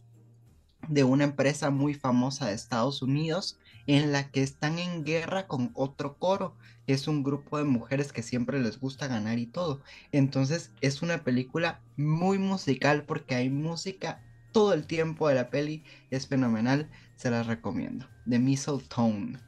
de 0.89 1.05
una 1.05 1.25
empresa 1.25 1.69
muy 1.69 1.93
famosa 1.93 2.47
de 2.47 2.55
Estados 2.55 3.03
Unidos 3.03 3.59
en 3.87 4.13
la 4.13 4.31
que 4.31 4.43
están 4.43 4.79
en 4.79 5.05
guerra 5.05 5.47
con 5.47 5.71
otro 5.75 6.19
coro, 6.19 6.57
que 6.87 6.93
es 6.93 7.09
un 7.09 7.23
grupo 7.23 7.59
de 7.59 7.65
mujeres 7.65 8.13
que 8.13 8.23
siempre 8.23 8.61
les 8.61 8.81
gusta 8.81 9.07
ganar 9.07 9.39
y 9.39 9.47
todo. 9.47 9.83
Entonces 10.13 10.73
es 10.81 11.03
una 11.03 11.25
película 11.25 11.81
muy 11.97 12.39
musical 12.39 13.05
porque 13.05 13.35
hay 13.35 13.51
música 13.51 14.23
todo 14.53 14.75
el 14.75 14.87
tiempo 14.87 15.29
de 15.29 15.37
la 15.37 15.51
peli, 15.51 15.85
es 16.11 16.27
fenomenal, 16.27 16.89
se 17.17 17.31
las 17.31 17.47
recomiendo. 17.47 18.07
The 18.29 18.39
Mistletoe. 18.39 19.39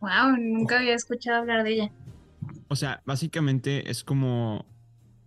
Wow, 0.00 0.36
nunca 0.38 0.78
había 0.78 0.94
escuchado 0.94 1.38
hablar 1.38 1.64
de 1.64 1.70
ella. 1.72 1.92
O 2.68 2.76
sea, 2.76 3.02
básicamente 3.04 3.90
es 3.90 4.04
como, 4.04 4.66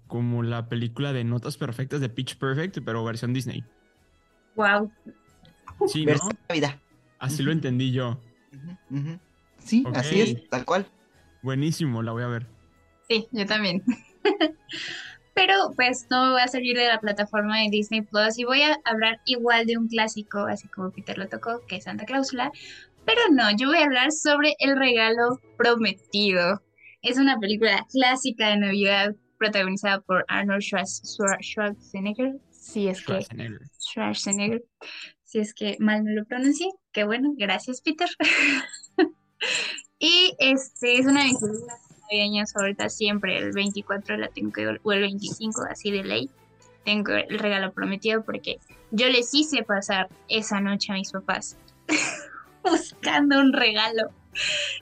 como 0.07 0.43
la 0.43 0.69
película 0.69 1.13
de 1.13 1.23
Notas 1.23 1.57
Perfectas 1.57 2.01
de 2.01 2.09
Pitch 2.09 2.37
Perfect, 2.37 2.79
pero 2.85 3.03
versión 3.03 3.33
Disney. 3.33 3.63
Wow. 4.55 4.91
Sí, 5.87 6.01
¿no? 6.01 6.11
Versión 6.11 6.37
Navidad. 6.47 6.79
Así 7.19 7.43
lo 7.43 7.51
entendí 7.51 7.91
yo. 7.91 8.19
Sí, 9.59 9.83
así 9.93 10.21
es, 10.21 10.49
tal 10.49 10.65
cual. 10.65 10.85
Buenísimo, 11.41 12.01
la 12.03 12.11
voy 12.11 12.23
a 12.23 12.27
ver. 12.27 12.47
Sí, 13.09 13.27
yo 13.31 13.45
también. 13.45 13.83
Pero 15.33 15.53
pues 15.75 16.07
no 16.09 16.25
me 16.25 16.31
voy 16.33 16.41
a 16.41 16.47
salir 16.47 16.75
de 16.77 16.87
la 16.87 16.99
plataforma 16.99 17.59
de 17.59 17.69
Disney 17.69 18.01
Plus 18.01 18.37
y 18.37 18.43
voy 18.43 18.61
a 18.63 18.77
hablar 18.83 19.21
igual 19.25 19.65
de 19.65 19.77
un 19.77 19.87
clásico, 19.87 20.39
así 20.39 20.67
como 20.67 20.91
Peter 20.91 21.17
lo 21.17 21.27
tocó, 21.29 21.61
que 21.67 21.77
es 21.77 21.85
Santa 21.85 22.05
Cláusula. 22.05 22.51
Pero 23.05 23.21
no, 23.31 23.49
yo 23.57 23.67
voy 23.69 23.77
a 23.77 23.85
hablar 23.85 24.11
sobre 24.11 24.55
El 24.59 24.77
regalo 24.77 25.39
prometido. 25.57 26.61
Es 27.01 27.17
una 27.17 27.39
película 27.39 27.85
clásica 27.91 28.49
de 28.49 28.57
Navidad 28.57 29.15
protagonizada 29.39 30.01
por 30.01 30.25
Arnold 30.27 30.61
Schwarz- 30.61 31.01
Schwar- 31.03 31.41
Schwarzenegger. 31.41 32.35
Si 32.51 32.87
es 32.87 32.99
que 32.99 33.13
Schwarzenegger. 33.13 33.61
Schwarzenegger, 33.79 34.63
si 35.31 35.39
es 35.39 35.53
que 35.53 35.77
mal 35.79 36.03
no 36.03 36.11
lo 36.11 36.25
pronuncié, 36.25 36.67
que 36.91 37.05
bueno, 37.05 37.33
gracias 37.37 37.79
Peter. 37.79 38.09
y 39.99 40.35
este 40.39 40.99
es 40.99 41.05
una 41.05 41.21
de 41.21 41.27
mis 41.27 41.41
navideñas 41.41 42.51
favoritas 42.51 42.93
siempre, 42.93 43.37
el 43.37 43.53
24 43.53 44.17
la 44.17 44.27
tengo 44.27 44.51
que, 44.51 44.67
o 44.83 44.91
el 44.91 44.99
25 44.99 45.61
así 45.69 45.89
de 45.89 46.03
ley, 46.03 46.29
tengo 46.83 47.13
el 47.13 47.39
regalo 47.39 47.71
prometido 47.71 48.25
porque 48.25 48.59
yo 48.91 49.07
les 49.07 49.33
hice 49.33 49.63
pasar 49.63 50.09
esa 50.27 50.59
noche 50.59 50.91
a 50.91 50.95
mis 50.95 51.13
papás 51.13 51.55
buscando 52.63 53.39
un 53.39 53.53
regalo. 53.53 54.09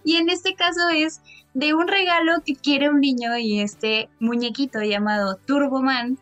Y 0.03 0.15
en 0.15 0.29
este 0.29 0.55
caso 0.55 0.89
es 0.89 1.21
de 1.53 1.75
un 1.75 1.87
regalo 1.87 2.41
que 2.43 2.55
quiere 2.55 2.89
un 2.89 3.01
niño 3.01 3.37
y 3.37 3.59
este 3.59 4.09
muñequito 4.19 4.81
llamado 4.81 5.35
Turboman, 5.45 6.17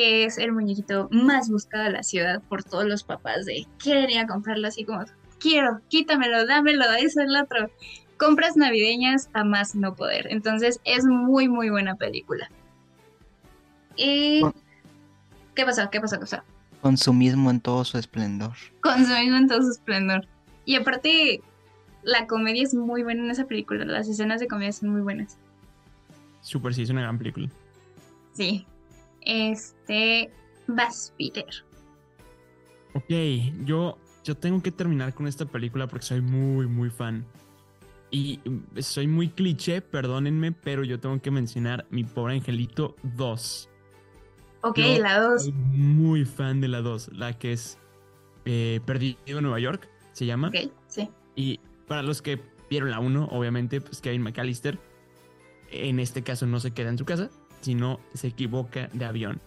que 0.00 0.24
es 0.24 0.38
el 0.38 0.52
muñequito 0.52 1.10
más 1.10 1.50
buscado 1.50 1.84
de 1.84 1.90
la 1.90 2.02
ciudad 2.02 2.40
por 2.48 2.64
todos 2.64 2.86
los 2.86 3.04
papás 3.04 3.44
de 3.44 3.66
quieren 3.76 4.08
ir 4.08 4.20
a 4.20 4.26
comprarlo 4.26 4.66
así 4.66 4.82
como 4.82 5.04
quiero, 5.38 5.82
quítamelo, 5.88 6.46
dámelo, 6.46 6.86
eso 6.98 7.20
es 7.20 7.28
lo 7.28 7.42
otro. 7.42 7.70
Compras 8.16 8.56
navideñas 8.56 9.28
a 9.34 9.44
más 9.44 9.74
no 9.74 9.94
poder. 9.94 10.26
Entonces 10.30 10.80
es 10.84 11.04
muy, 11.04 11.50
muy 11.50 11.68
buena 11.68 11.96
película. 11.96 12.50
Y... 13.94 14.40
¿Qué 15.54 15.66
pasó? 15.66 15.90
¿Qué 15.90 16.00
pasó? 16.00 16.16
¿Qué 16.16 16.20
pasó? 16.20 16.42
Consumismo 16.80 17.50
en 17.50 17.60
todo 17.60 17.84
su 17.84 17.98
esplendor. 17.98 18.54
Consumismo 18.80 19.36
en 19.36 19.48
todo 19.48 19.60
su 19.60 19.70
esplendor. 19.70 20.26
Y 20.64 20.76
aparte, 20.76 21.42
la 22.04 22.26
comedia 22.26 22.62
es 22.62 22.72
muy 22.72 23.02
buena 23.02 23.22
en 23.22 23.30
esa 23.30 23.44
película. 23.44 23.84
Las 23.84 24.08
escenas 24.08 24.40
de 24.40 24.48
comedia 24.48 24.72
son 24.72 24.88
muy 24.88 25.02
buenas. 25.02 25.36
Super, 26.40 26.72
sí, 26.72 26.84
es 26.84 26.88
una 26.88 27.02
gran 27.02 27.18
película. 27.18 27.50
Sí. 28.32 28.66
Este. 29.22 30.30
Vas, 30.66 31.12
Peter. 31.18 31.46
Ok, 32.94 33.10
yo, 33.64 33.98
yo 34.24 34.36
tengo 34.36 34.62
que 34.62 34.72
terminar 34.72 35.14
con 35.14 35.26
esta 35.26 35.44
película 35.44 35.86
porque 35.86 36.06
soy 36.06 36.20
muy, 36.20 36.66
muy 36.66 36.90
fan. 36.90 37.24
Y 38.10 38.40
mm, 38.44 38.80
soy 38.80 39.06
muy 39.06 39.28
cliché, 39.28 39.80
perdónenme, 39.80 40.52
pero 40.52 40.84
yo 40.84 40.98
tengo 40.98 41.20
que 41.20 41.30
mencionar 41.30 41.86
Mi 41.90 42.04
Pobre 42.04 42.34
Angelito 42.34 42.96
2. 43.02 43.68
Ok, 44.62 44.78
Yo 44.78 44.98
la 44.98 45.20
dos. 45.20 45.44
Soy 45.44 45.52
muy 45.52 46.24
fan 46.24 46.60
de 46.60 46.68
la 46.68 46.82
2, 46.82 47.12
la 47.14 47.38
que 47.38 47.52
es 47.52 47.78
eh, 48.44 48.80
Perdido 48.84 49.18
en 49.26 49.42
Nueva 49.42 49.58
York, 49.58 49.88
se 50.12 50.26
llama. 50.26 50.48
Ok, 50.48 50.70
sí. 50.86 51.08
Y 51.34 51.60
para 51.86 52.02
los 52.02 52.20
que 52.20 52.40
vieron 52.68 52.90
la 52.90 53.00
1, 53.00 53.28
obviamente, 53.30 53.80
pues 53.80 54.00
Kevin 54.00 54.22
McAllister, 54.22 54.78
en 55.70 55.98
este 55.98 56.22
caso 56.22 56.46
no 56.46 56.60
se 56.60 56.72
queda 56.72 56.90
en 56.90 56.98
su 56.98 57.04
casa, 57.04 57.30
sino 57.60 58.00
se 58.14 58.28
equivoca 58.28 58.88
de 58.92 59.04
avión. 59.04 59.40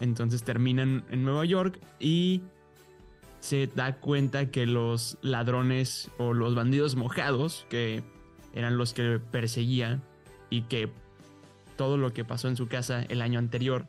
Entonces 0.00 0.42
terminan 0.42 1.04
en 1.10 1.24
Nueva 1.24 1.44
York 1.44 1.78
y 1.98 2.42
se 3.40 3.66
da 3.68 3.96
cuenta 3.96 4.50
que 4.50 4.66
los 4.66 5.18
ladrones 5.22 6.10
o 6.18 6.32
los 6.32 6.54
bandidos 6.54 6.96
mojados, 6.96 7.66
que 7.68 8.02
eran 8.54 8.76
los 8.76 8.92
que 8.92 9.18
perseguía 9.30 10.00
y 10.50 10.62
que 10.62 10.90
todo 11.76 11.96
lo 11.96 12.12
que 12.12 12.24
pasó 12.24 12.48
en 12.48 12.56
su 12.56 12.68
casa 12.68 13.02
el 13.08 13.22
año 13.22 13.38
anterior, 13.38 13.86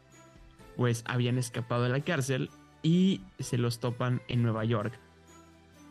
pues 0.77 1.03
habían 1.05 1.37
escapado 1.37 1.83
de 1.83 1.89
la 1.89 2.01
cárcel 2.01 2.49
y 2.83 3.21
se 3.39 3.57
los 3.57 3.79
topan 3.79 4.21
en 4.27 4.43
Nueva 4.43 4.63
York. 4.65 4.93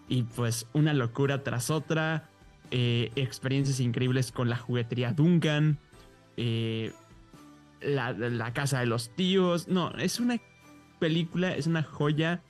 Y 0.08 0.22
pues 0.24 0.66
una 0.72 0.94
locura 0.94 1.42
tras 1.44 1.70
otra, 1.70 2.28
eh, 2.70 3.12
experiencias 3.16 3.80
increíbles 3.80 4.32
con 4.32 4.48
la 4.48 4.56
juguetería 4.56 5.12
Duncan, 5.12 5.78
eh, 6.36 6.92
la, 7.80 8.52
casa 8.52 8.80
de 8.80 8.86
los 8.86 9.10
tíos. 9.10 9.68
No, 9.68 9.90
es 9.92 10.20
una 10.20 10.38
película, 10.98 11.54
es 11.54 11.66
una 11.66 11.82
joya 11.82 12.42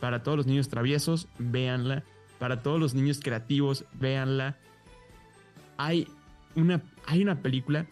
para 0.00 0.22
todos 0.22 0.36
los 0.36 0.46
niños 0.46 0.68
traviesos, 0.68 1.28
véanla. 1.38 2.04
Para 2.38 2.62
todos 2.62 2.78
los 2.78 2.94
niños 2.94 3.20
creativos, 3.22 3.84
véanla. 3.94 4.56
Hay 5.76 6.08
una, 6.54 6.82
hay 7.06 7.22
una 7.22 7.36
película, 7.36 7.86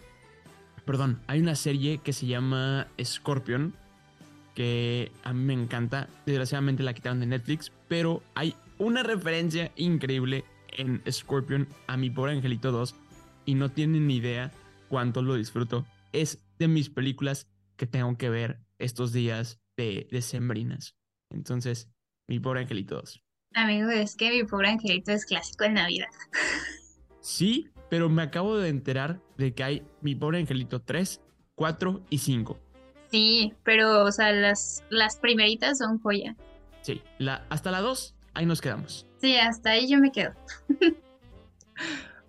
perdón, 0.84 1.20
hay 1.26 1.40
una 1.40 1.54
serie 1.54 1.98
que 1.98 2.12
se 2.12 2.26
llama 2.26 2.86
Scorpion, 3.02 3.74
que 4.54 5.10
a 5.24 5.32
mí 5.32 5.44
me 5.44 5.54
encanta. 5.54 6.08
Desgraciadamente 6.26 6.82
la 6.82 6.94
quitaron 6.94 7.20
de 7.20 7.26
Netflix, 7.26 7.72
pero 7.88 8.22
hay 8.34 8.54
una 8.78 9.02
referencia 9.02 9.72
increíble 9.76 10.44
en 10.72 11.02
Scorpion 11.10 11.68
a 11.86 11.96
mi 11.96 12.10
pobre 12.10 12.32
Angelito 12.32 12.70
2 12.70 12.94
y 13.46 13.54
no 13.54 13.70
tienen 13.70 14.06
ni 14.06 14.16
idea 14.16 14.52
cuánto 14.88 15.22
lo 15.22 15.34
disfruto. 15.34 15.86
Es 16.22 16.44
de 16.58 16.68
mis 16.68 16.88
películas 16.88 17.48
que 17.76 17.86
tengo 17.86 18.16
que 18.16 18.30
ver 18.30 18.60
estos 18.78 19.12
días 19.12 19.60
de, 19.76 20.08
de 20.10 20.22
sembrinas. 20.22 20.96
Entonces, 21.30 21.90
mi 22.26 22.40
pobre 22.40 22.60
angelito 22.60 22.96
2. 22.96 23.22
Amigo, 23.54 23.90
es 23.90 24.16
que 24.16 24.30
mi 24.30 24.44
pobre 24.44 24.68
angelito 24.68 25.12
es 25.12 25.26
clásico 25.26 25.64
de 25.64 25.70
Navidad. 25.70 26.08
Sí, 27.26 27.70
pero 27.90 28.08
me 28.08 28.22
acabo 28.22 28.56
de 28.56 28.68
enterar 28.68 29.20
de 29.36 29.52
que 29.52 29.64
hay 29.64 29.82
mi 30.00 30.14
pobre 30.14 30.38
angelito 30.38 30.80
3, 30.80 31.20
4 31.56 32.02
y 32.08 32.18
5. 32.18 32.56
Sí, 33.10 33.52
pero, 33.64 34.04
o 34.04 34.12
sea, 34.12 34.30
las, 34.30 34.84
las 34.90 35.16
primeritas 35.16 35.78
son 35.78 35.98
joya. 35.98 36.36
Sí, 36.82 37.02
la, 37.18 37.44
hasta 37.48 37.72
la 37.72 37.80
2, 37.80 38.14
ahí 38.34 38.46
nos 38.46 38.60
quedamos. 38.60 39.08
Sí, 39.20 39.36
hasta 39.36 39.70
ahí 39.70 39.88
yo 39.88 39.98
me 39.98 40.12
quedo. 40.12 40.34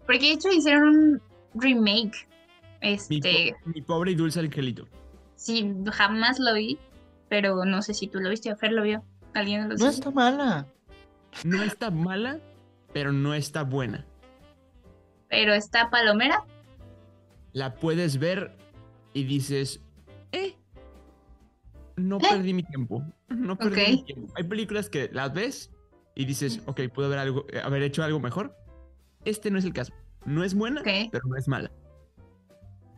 Porque 0.07 0.19
de 0.19 0.31
hecho 0.31 0.51
hicieron 0.51 0.89
un 0.89 1.21
remake. 1.53 2.27
Mi, 2.81 2.89
Este, 2.93 3.55
po- 3.63 3.69
mi 3.69 3.81
pobre 3.81 4.11
y 4.11 4.15
dulce 4.15 4.39
angelito. 4.39 4.87
sí, 5.35 5.73
jamás 5.91 6.39
lo 6.39 6.53
vi, 6.53 6.77
pero 7.29 7.65
no 7.65 7.81
sé 7.81 7.93
si 7.93 8.07
tú 8.07 8.19
lo 8.19 8.29
viste 8.29 8.51
o 8.51 8.55
Fer 8.57 8.71
lo 8.71 8.83
vio. 8.83 9.03
¿Alguien 9.33 9.67
lo 9.69 9.75
No 9.75 9.87
está 9.87 10.11
mala. 10.11 10.67
No 11.43 11.61
está 11.63 11.91
mala, 11.91 12.39
pero 12.93 13.11
no 13.11 13.33
está 13.33 13.63
buena. 13.63 14.05
Pero 15.29 15.53
está 15.53 15.89
Palomera. 15.89 16.43
La 17.53 17.75
puedes 17.75 18.17
ver 18.17 18.55
y 19.13 19.23
dices, 19.25 19.81
eh, 20.31 20.55
no 21.95 22.17
¿Eh? 22.17 22.21
perdí 22.29 22.53
mi 22.53 22.63
tiempo. 22.63 23.03
No 23.29 23.57
perdí 23.57 23.81
mi 23.97 24.03
tiempo. 24.03 24.33
Hay 24.35 24.43
películas 24.45 24.89
que 24.89 25.09
las 25.11 25.33
ves 25.33 25.71
y 26.15 26.25
dices, 26.25 26.61
ok, 26.65 26.81
puedo 26.93 27.07
haber, 27.07 27.19
algo, 27.19 27.45
eh, 27.51 27.59
haber 27.63 27.83
hecho 27.83 28.03
algo 28.03 28.19
mejor. 28.19 28.55
Este 29.25 29.51
no 29.51 29.59
es 29.59 29.65
el 29.65 29.73
caso. 29.73 29.93
No 30.25 30.43
es 30.43 30.53
buena, 30.55 30.81
pero 30.83 31.27
no 31.27 31.35
es 31.35 31.47
mala. 31.47 31.71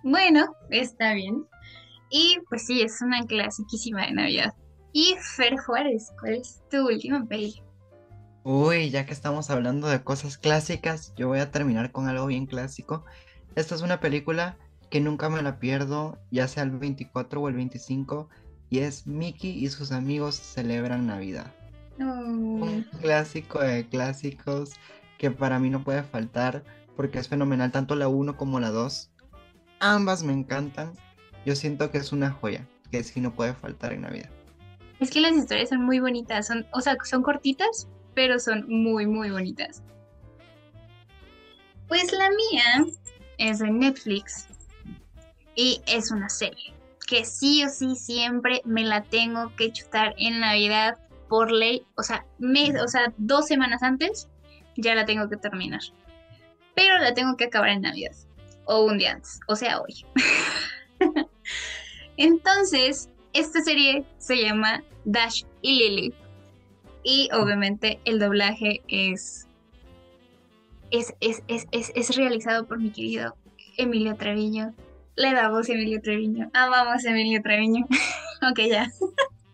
Bueno, 0.03 0.55
está 0.69 1.13
bien. 1.13 1.45
Y 2.09 2.37
pues 2.49 2.65
sí, 2.65 2.81
es 2.81 3.01
una 3.01 3.25
clasiquísima 3.25 4.05
de 4.05 4.13
Navidad. 4.13 4.53
Y 4.93 5.15
Fer 5.35 5.57
Juárez, 5.57 6.11
¿cuál 6.19 6.35
es 6.35 6.61
tu 6.71 6.87
última 6.87 7.25
peli? 7.25 7.61
Uy, 8.43 8.89
ya 8.89 9.05
que 9.05 9.13
estamos 9.13 9.49
hablando 9.49 9.87
de 9.87 10.03
cosas 10.03 10.37
clásicas, 10.37 11.13
yo 11.15 11.27
voy 11.27 11.39
a 11.39 11.51
terminar 11.51 11.91
con 11.91 12.07
algo 12.07 12.25
bien 12.25 12.47
clásico. 12.47 13.05
Esta 13.55 13.75
es 13.75 13.81
una 13.81 13.99
película 13.99 14.57
que 14.89 15.01
nunca 15.01 15.29
me 15.29 15.41
la 15.43 15.59
pierdo, 15.59 16.17
ya 16.31 16.47
sea 16.47 16.63
el 16.63 16.71
24 16.71 17.41
o 17.41 17.49
el 17.49 17.55
25, 17.55 18.29
y 18.69 18.79
es 18.79 19.05
Mickey 19.05 19.51
y 19.51 19.67
sus 19.69 19.91
amigos 19.91 20.35
celebran 20.35 21.05
Navidad. 21.07 21.53
Un 21.99 22.87
clásico 23.01 23.59
de 23.59 23.85
clásicos 23.87 24.71
que 25.17 25.31
para 25.31 25.59
mí 25.59 25.69
no 25.69 25.83
puede 25.83 26.01
faltar 26.01 26.63
porque 26.95 27.19
es 27.19 27.27
fenomenal 27.27 27.71
tanto 27.71 27.95
la 27.95 28.07
1 28.07 28.37
como 28.37 28.59
la 28.59 28.69
2. 28.69 29.11
Ambas 29.79 30.23
me 30.23 30.33
encantan. 30.33 30.93
Yo 31.45 31.55
siento 31.55 31.89
que 31.89 31.99
es 31.99 32.11
una 32.11 32.31
joya 32.31 32.67
que 32.91 33.03
sí 33.03 33.21
no 33.21 33.33
puede 33.33 33.53
faltar 33.53 33.93
en 33.93 34.01
Navidad. 34.01 34.29
Es 34.99 35.09
que 35.09 35.21
las 35.21 35.33
historias 35.33 35.69
son 35.69 35.83
muy 35.83 35.99
bonitas, 35.99 36.47
son, 36.47 36.65
o 36.73 36.81
sea, 36.81 36.97
son 37.05 37.23
cortitas, 37.23 37.87
pero 38.13 38.39
son 38.39 38.65
muy, 38.67 39.05
muy 39.05 39.31
bonitas. 39.31 39.81
Pues 41.87 42.11
la 42.11 42.29
mía 42.29 42.93
es 43.37 43.59
de 43.59 43.71
Netflix 43.71 44.47
y 45.55 45.81
es 45.87 46.11
una 46.11 46.29
serie 46.29 46.73
que 47.07 47.25
sí 47.25 47.63
o 47.63 47.69
sí 47.69 47.95
siempre 47.95 48.61
me 48.65 48.83
la 48.83 49.01
tengo 49.01 49.55
que 49.55 49.71
chutar 49.71 50.13
en 50.17 50.41
Navidad 50.41 50.99
por 51.27 51.51
ley, 51.51 51.83
o 51.95 52.03
sea, 52.03 52.25
mes, 52.37 52.79
o 52.79 52.87
sea, 52.87 53.11
dos 53.17 53.47
semanas 53.47 53.81
antes 53.81 54.27
ya 54.77 54.93
la 54.93 55.05
tengo 55.05 55.27
que 55.27 55.37
terminar. 55.37 55.81
Pero 56.75 56.99
la 56.99 57.13
tengo 57.13 57.35
que 57.35 57.45
acabar 57.45 57.69
en 57.69 57.81
Navidad 57.81 58.11
o 58.69 58.85
un 58.85 58.99
día 58.99 59.13
antes, 59.13 59.39
o 59.47 59.55
sea, 59.55 59.81
hoy. 59.81 60.05
Entonces, 62.17 63.09
esta 63.33 63.61
serie 63.61 64.05
se 64.19 64.37
llama 64.37 64.83
Dash 65.05 65.43
y 65.61 65.79
Lily. 65.79 66.13
Y 67.03 67.29
obviamente 67.33 67.99
el 68.05 68.19
doblaje 68.19 68.81
es, 68.87 69.47
es, 70.91 71.15
es, 71.19 71.41
es, 71.47 71.67
es, 71.71 72.15
realizado 72.15 72.67
por 72.67 72.79
mi 72.79 72.91
querido 72.91 73.35
Emilio 73.77 74.15
Treviño. 74.15 74.75
Le 75.15 75.33
damos 75.33 75.67
Emilio 75.69 75.99
Treviño. 76.01 76.51
Amamos 76.53 77.03
a 77.05 77.09
Emilio 77.09 77.41
Treviño. 77.41 77.87
ok, 78.51 78.59
ya. 78.69 78.91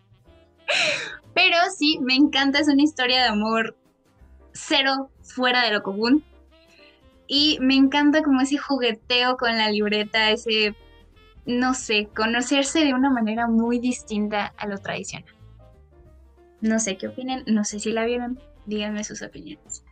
Pero 1.34 1.58
sí, 1.78 2.00
me 2.02 2.16
encanta, 2.16 2.60
es 2.60 2.68
una 2.68 2.84
historia 2.84 3.22
de 3.22 3.30
amor 3.30 3.78
cero 4.52 5.10
fuera 5.22 5.64
de 5.64 5.72
lo 5.72 5.84
común. 5.84 6.24
Y 7.28 7.58
me 7.62 7.76
encanta 7.76 8.24
como 8.24 8.42
ese 8.42 8.58
jugueteo 8.58 9.38
con 9.38 9.58
la 9.58 9.70
libreta, 9.72 10.32
ese, 10.32 10.76
no 11.46 11.74
sé, 11.74 12.08
conocerse 12.16 12.84
de 12.84 12.94
una 12.94 13.10
manera 13.10 13.48
muy 13.48 13.80
distinta 13.80 14.54
a 14.58 14.68
lo 14.68 14.78
tradicional. 14.78 15.34
No 16.62 16.80
sé 16.80 16.98
qué 16.98 17.08
opinan, 17.08 17.44
no 17.48 17.64
sé 17.64 17.80
si 17.80 17.92
la 17.92 18.06
vieron, 18.06 18.40
díganme 18.66 19.04
sus 19.04 19.22
opiniones. 19.22 19.84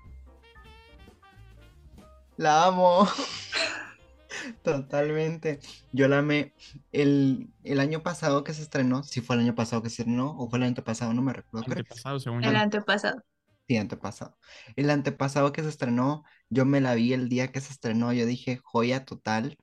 La 2.38 2.66
amo. 2.66 3.08
Totalmente. 4.64 5.60
Yo 5.92 6.08
la 6.08 6.20
amé. 6.20 6.54
El, 6.92 7.54
el 7.64 7.80
año 7.80 8.02
pasado 8.04 8.44
que 8.44 8.54
se 8.54 8.62
estrenó, 8.64 9.04
si 9.04 9.22
fue 9.22 9.36
el 9.36 9.44
año 9.44 9.56
pasado 9.56 9.82
que 9.84 9.90
se 9.90 10.02
estrenó 10.04 10.36
o 10.38 10.50
fue 10.50 10.60
el 10.60 10.66
antepasado, 10.66 11.14
no 11.14 11.22
me 11.22 11.34
recuerdo. 11.34 11.72
Que 11.72 11.80
Antepasado, 11.80 12.20
según 12.20 12.44
El 12.44 12.56
yo. 12.56 12.58
antepasado. 12.58 13.24
Sí, 13.68 13.78
antepasado. 13.78 14.38
El 14.76 14.90
antepasado 14.90 15.52
que 15.54 15.64
se 15.64 15.70
estrenó, 15.70 16.24
yo 16.50 16.66
me 16.66 16.82
la 16.82 16.96
vi 16.96 17.14
el 17.14 17.30
día 17.30 17.52
que 17.52 17.62
se 17.62 17.72
estrenó. 17.74 18.14
Yo 18.14 18.26
dije, 18.26 18.60
joya 18.64 19.06
total. 19.06 19.58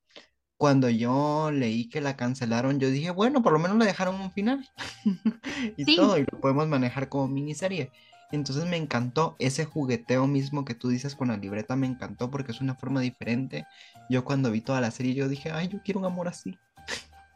Cuando 0.57 0.91
yo 0.91 1.51
leí 1.53 1.89
que 1.89 2.01
la 2.03 2.17
cancelaron, 2.17 2.81
yo 2.81 2.91
dije, 2.91 3.11
bueno, 3.11 3.43
por 3.43 3.53
lo 3.53 3.59
menos 3.59 3.79
le 3.79 3.87
dejaron 3.87 4.21
un 4.21 4.33
final 4.33 4.69
y 5.77 5.87
Sí. 5.87 5.97
todo, 5.97 6.19
y 6.19 6.27
lo 6.31 6.41
podemos 6.41 6.69
manejar 6.69 7.09
como 7.09 7.29
miniserie. 7.29 7.93
Entonces 8.33 8.67
me 8.67 8.77
encantó 8.77 9.37
ese 9.39 9.65
jugueteo 9.65 10.27
mismo 10.27 10.65
que 10.65 10.75
tú 10.75 10.89
dices 10.89 11.17
con 11.17 11.29
la 11.29 11.37
libreta, 11.37 11.77
me 11.77 11.87
encantó 11.87 12.31
porque 12.31 12.53
es 12.53 12.61
una 12.61 12.75
forma 12.77 13.01
diferente. 13.01 13.67
Yo 14.11 14.25
cuando 14.25 14.51
vi 14.53 14.61
toda 14.61 14.81
la 14.81 14.91
serie, 14.91 15.15
yo 15.15 15.29
dije, 15.29 15.51
ay, 15.51 15.69
yo 15.69 15.81
quiero 15.83 16.01
un 16.01 16.07
amor 16.07 16.29
así. 16.29 16.59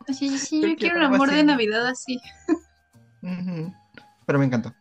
Sí, 0.07 0.15
sí, 0.15 0.39
sí, 0.39 0.61
Yo 0.63 0.69
yo 0.69 0.77
quiero 0.77 0.95
quiero 0.95 0.99
un 1.01 1.15
amor 1.15 1.31
de. 1.31 1.45
Navidad 1.45 1.87
así. 1.87 2.21
Pero 4.27 4.39
me 4.39 4.45
encantó. 4.45 4.75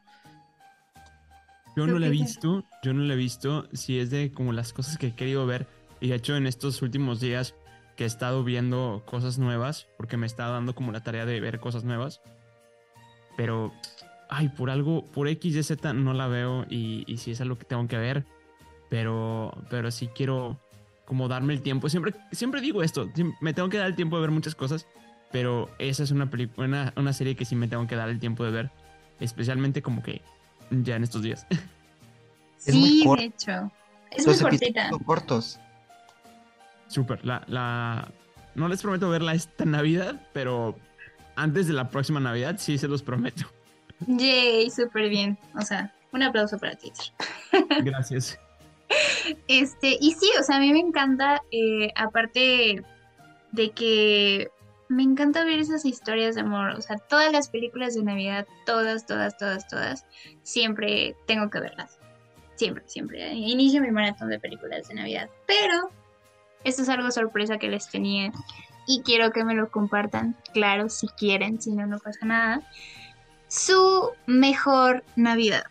Yo 1.75 1.87
no 1.87 1.99
la 1.99 2.07
he 2.07 2.11
visto, 2.11 2.63
yo 2.83 2.93
no 2.93 3.03
la 3.03 3.13
he 3.13 3.17
visto. 3.17 3.67
Si 3.73 3.99
es 3.99 4.09
de 4.09 4.31
como 4.31 4.53
las 4.53 4.73
cosas 4.73 4.97
que 4.97 5.07
he 5.07 5.15
querido 5.15 5.45
ver. 5.45 5.67
Y 5.99 6.09
de 6.09 6.15
hecho, 6.15 6.35
en 6.35 6.47
estos 6.47 6.81
últimos 6.81 7.19
días 7.19 7.55
que 7.95 8.03
he 8.03 8.07
estado 8.07 8.43
viendo 8.43 9.03
cosas 9.05 9.39
nuevas, 9.39 9.87
porque 9.97 10.17
me 10.17 10.25
está 10.25 10.47
dando 10.47 10.75
como 10.75 10.91
la 10.91 11.03
tarea 11.03 11.25
de 11.25 11.39
ver 11.39 11.59
cosas 11.59 11.83
nuevas. 11.83 12.21
Pero, 13.37 13.73
ay, 14.29 14.49
por 14.49 14.69
algo, 14.69 15.05
por 15.05 15.27
X, 15.27 15.55
Y, 15.55 15.63
Z 15.63 15.93
no 15.93 16.13
la 16.13 16.27
veo. 16.27 16.65
Y, 16.69 17.03
y 17.07 17.17
sí 17.17 17.31
es 17.31 17.41
algo 17.41 17.57
que 17.57 17.65
tengo 17.65 17.87
que 17.87 17.97
ver. 17.97 18.25
Pero, 18.89 19.57
pero 19.69 19.89
sí 19.89 20.09
quiero 20.13 20.59
como 21.05 21.27
darme 21.27 21.53
el 21.53 21.61
tiempo. 21.61 21.89
Siempre, 21.89 22.13
siempre 22.31 22.61
digo 22.61 22.83
esto, 22.83 23.09
me 23.41 23.53
tengo 23.53 23.69
que 23.69 23.77
dar 23.77 23.87
el 23.87 23.95
tiempo 23.95 24.17
de 24.17 24.21
ver 24.21 24.31
muchas 24.31 24.55
cosas. 24.55 24.87
Pero 25.31 25.69
esa 25.79 26.03
es 26.03 26.11
una, 26.11 26.29
una, 26.57 26.93
una 26.95 27.13
serie 27.13 27.35
que 27.35 27.45
sí 27.45 27.55
me 27.55 27.67
tengo 27.67 27.87
que 27.87 27.95
dar 27.95 28.09
el 28.09 28.19
tiempo 28.19 28.43
de 28.43 28.51
ver. 28.51 28.71
Especialmente 29.19 29.81
como 29.81 30.03
que 30.03 30.21
ya 30.83 30.95
en 30.95 31.03
estos 31.03 31.21
días. 31.21 31.45
Es 32.65 32.73
muy 32.75 32.89
Sí, 32.89 33.03
de 33.17 33.23
hecho. 33.25 33.71
Es 34.11 34.25
muy 34.25 34.37
cortita. 34.39 34.89
cortos. 35.05 35.59
Súper. 36.87 37.25
La, 37.25 37.43
la... 37.47 38.09
No 38.55 38.69
les 38.69 38.81
prometo 38.81 39.09
verla 39.09 39.33
esta 39.33 39.65
Navidad, 39.65 40.21
pero 40.31 40.77
antes 41.35 41.67
de 41.67 41.73
la 41.73 41.89
próxima 41.89 42.21
Navidad 42.21 42.55
sí 42.59 42.77
se 42.77 42.87
los 42.87 43.01
prometo. 43.03 43.45
Yay, 44.07 44.69
súper 44.69 45.09
bien. 45.09 45.37
O 45.59 45.61
sea, 45.61 45.93
un 46.13 46.23
aplauso 46.23 46.57
para 46.57 46.75
ti. 46.75 46.91
Gracias. 47.83 48.39
Este, 49.49 49.97
y 49.99 50.11
sí, 50.11 50.29
o 50.39 50.43
sea, 50.43 50.57
a 50.57 50.59
mí 50.59 50.71
me 50.71 50.79
encanta, 50.79 51.41
eh, 51.51 51.91
aparte 51.95 52.81
de 53.51 53.71
que 53.71 54.49
me 54.93 55.03
encanta 55.03 55.43
ver 55.43 55.59
esas 55.59 55.85
historias 55.85 56.35
de 56.35 56.41
amor, 56.41 56.71
o 56.71 56.81
sea, 56.81 56.97
todas 56.97 57.31
las 57.31 57.49
películas 57.49 57.95
de 57.95 58.03
Navidad, 58.03 58.47
todas, 58.65 59.05
todas, 59.05 59.37
todas, 59.37 59.67
todas, 59.67 60.05
siempre 60.43 61.15
tengo 61.27 61.49
que 61.49 61.59
verlas. 61.59 61.99
Siempre, 62.55 62.83
siempre. 62.87 63.33
Inicio 63.33 63.81
mi 63.81 63.91
maratón 63.91 64.29
de 64.29 64.39
películas 64.39 64.87
de 64.87 64.95
Navidad. 64.95 65.29
Pero 65.47 65.89
esto 66.63 66.83
es 66.83 66.89
algo 66.89 67.11
sorpresa 67.11 67.57
que 67.57 67.67
les 67.67 67.89
tenía 67.89 68.31
y 68.87 69.01
quiero 69.01 69.31
que 69.31 69.43
me 69.43 69.55
lo 69.55 69.71
compartan, 69.71 70.35
claro, 70.53 70.89
si 70.89 71.07
quieren, 71.07 71.61
si 71.61 71.71
no, 71.71 71.87
no 71.87 71.99
pasa 71.99 72.25
nada. 72.25 72.61
Su 73.47 74.11
mejor 74.25 75.03
Navidad. 75.15 75.63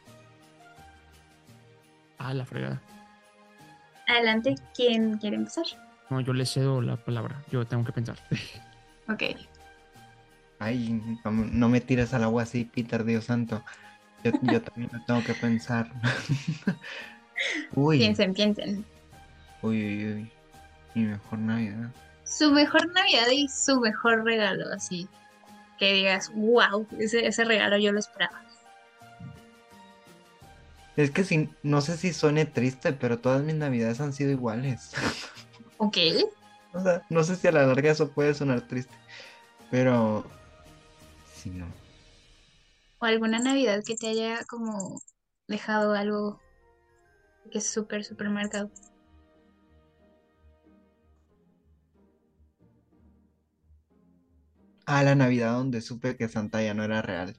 Ah, 2.18 2.35
la 2.35 2.44
fregada. 2.44 2.80
Adelante, 4.06 4.54
¿quién 4.74 5.18
quiere 5.18 5.37
empezar? 5.37 5.64
No, 6.11 6.20
yo 6.20 6.32
le 6.32 6.46
cedo 6.46 6.82
la 6.82 6.96
palabra. 6.96 7.42
Yo 7.50 7.64
tengo 7.66 7.85
que 7.85 7.92
pensar. 7.92 8.16
Ok. 9.08 9.22
Ay, 10.58 10.90
no, 11.24 11.68
me 11.68 11.80
tires 11.80 12.14
al 12.14 12.22
agua 12.24 12.44
así, 12.44 12.64
Peter, 12.64 13.04
Dios 13.04 13.24
santo. 13.24 13.64
Yo, 14.22 14.32
yo 14.42 14.62
también 14.62 14.90
lo 14.92 15.00
tengo 15.04 15.24
que 15.24 15.34
pensar. 15.34 15.90
Uy, 17.74 17.98
Piensen, 17.98 18.34
piensen. 18.34 18.84
uy, 19.62 19.82
uy, 19.84 20.12
uy. 20.14 20.32
Mi 20.94 21.04
mejor 21.06 21.38
Navidad. 21.38 21.90
Su 22.24 22.52
mejor 22.52 22.86
Navidad 22.92 23.26
y 23.32 23.48
su 23.48 23.80
mejor 23.80 24.24
regalo, 24.24 24.64
así. 24.72 25.08
que 25.78 25.92
digas, 25.94 26.30
wow, 26.34 26.86
ese, 26.98 27.26
ese 27.26 27.44
regalo 27.44 27.78
yo 27.78 27.92
lo 27.92 27.98
esperaba. 27.98 28.42
Es 30.96 31.10
que 31.10 31.24
si, 31.24 31.48
no 31.62 31.80
sé 31.80 31.96
si 31.96 32.12
suene 32.12 32.44
triste, 32.44 32.92
pero 32.92 33.18
todas 33.18 33.42
mis 33.42 33.54
navidades 33.54 34.00
han 34.00 34.12
sido 34.12 34.30
iguales. 34.30 34.92
Ok. 35.78 35.96
O 36.74 36.80
sea, 36.80 37.02
no 37.11 37.22
sé 37.22 37.37
si 37.37 37.46
a 37.48 37.52
la 37.52 37.66
larga 37.66 37.90
eso 37.90 38.11
puede 38.11 38.35
sonar 38.35 38.62
triste, 38.62 38.94
pero 39.70 40.24
sí, 41.35 41.50
no. 41.50 41.66
O 42.98 43.04
alguna 43.04 43.38
Navidad 43.38 43.82
que 43.85 43.94
te 43.94 44.08
haya 44.08 44.44
como 44.48 45.00
dejado 45.48 45.92
algo 45.92 46.40
que 47.50 47.58
es 47.58 47.66
súper, 47.66 48.04
súper 48.04 48.30
marcado. 48.30 48.70
Ah, 54.87 55.02
la 55.02 55.14
Navidad 55.14 55.52
donde 55.52 55.80
supe 55.80 56.16
que 56.16 56.28
Santa 56.28 56.62
ya 56.62 56.74
no 56.74 56.85
era 56.85 57.02
real. 57.02 57.37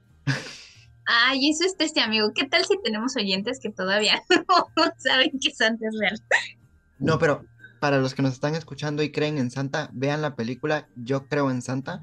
Ay, 1.06 1.50
eso 1.50 1.65
es 1.65 1.76
este 1.78 2.02
amigo. 2.02 2.32
¿Qué 2.34 2.46
tal 2.46 2.63
si 2.65 2.82
tenemos 2.82 3.15
oyentes 3.17 3.60
que 3.60 3.69
todavía 3.69 4.22
no 4.78 4.86
saben 4.98 5.32
que 5.39 5.52
Santa 5.52 5.88
es 5.88 6.00
real? 6.00 6.22
No, 7.00 7.19
pero 7.19 7.46
para 7.84 8.00
los 8.00 8.13
que 8.13 8.22
nos 8.22 8.32
están 8.32 8.56
escuchando 8.56 9.04
y 9.04 9.12
creen 9.12 9.38
en 9.38 9.52
Santa, 9.52 9.89
vean 9.91 10.22
la 10.22 10.38
película 10.38 10.88
Yo 10.96 11.28
creo 11.28 11.52
en 11.52 11.62
Santa, 11.62 12.02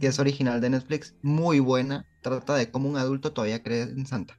que 0.00 0.06
es 0.06 0.18
original 0.18 0.62
de 0.62 0.70
Netflix, 0.70 1.14
muy 1.20 1.60
buena. 1.60 2.06
Trata 2.22 2.54
de 2.54 2.70
cómo 2.70 2.88
un 2.88 2.96
adulto 2.96 3.30
todavía 3.30 3.62
cree 3.62 3.82
en 3.82 4.06
Santa. 4.06 4.38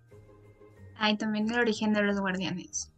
Ay, 0.98 1.16
también 1.16 1.48
el 1.52 1.60
origen 1.60 1.94
de 1.94 2.02
los 2.02 2.20
guardianes. 2.20 2.92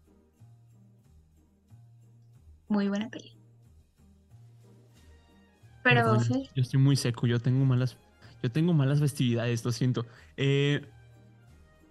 Muy 2.70 2.88
buena 2.88 3.10
peli. 3.10 3.38
Pero, 5.84 6.04
Perdón, 6.04 6.22
Fer, 6.24 6.50
yo 6.56 6.62
estoy 6.62 6.80
muy 6.80 6.96
seco, 6.96 7.28
yo 7.28 7.42
tengo 7.42 7.66
malas, 7.66 7.98
yo 8.42 8.50
tengo 8.50 8.72
malas 8.72 9.02
festividades, 9.02 9.66
lo 9.66 9.74
siento. 9.74 10.06
Eh, 10.38 10.88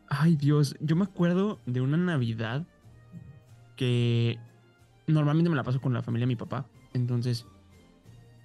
ay 0.08 0.36
Dios, 0.36 0.76
yo 0.80 0.96
me 0.96 1.04
acuerdo 1.04 1.58
de 1.66 1.82
una 1.82 1.98
Navidad 1.98 2.66
que 3.76 4.38
normalmente 5.10 5.50
me 5.50 5.56
la 5.56 5.62
paso 5.64 5.80
con 5.80 5.92
la 5.92 6.02
familia 6.02 6.24
de 6.24 6.28
mi 6.28 6.36
papá. 6.36 6.66
Entonces, 6.92 7.46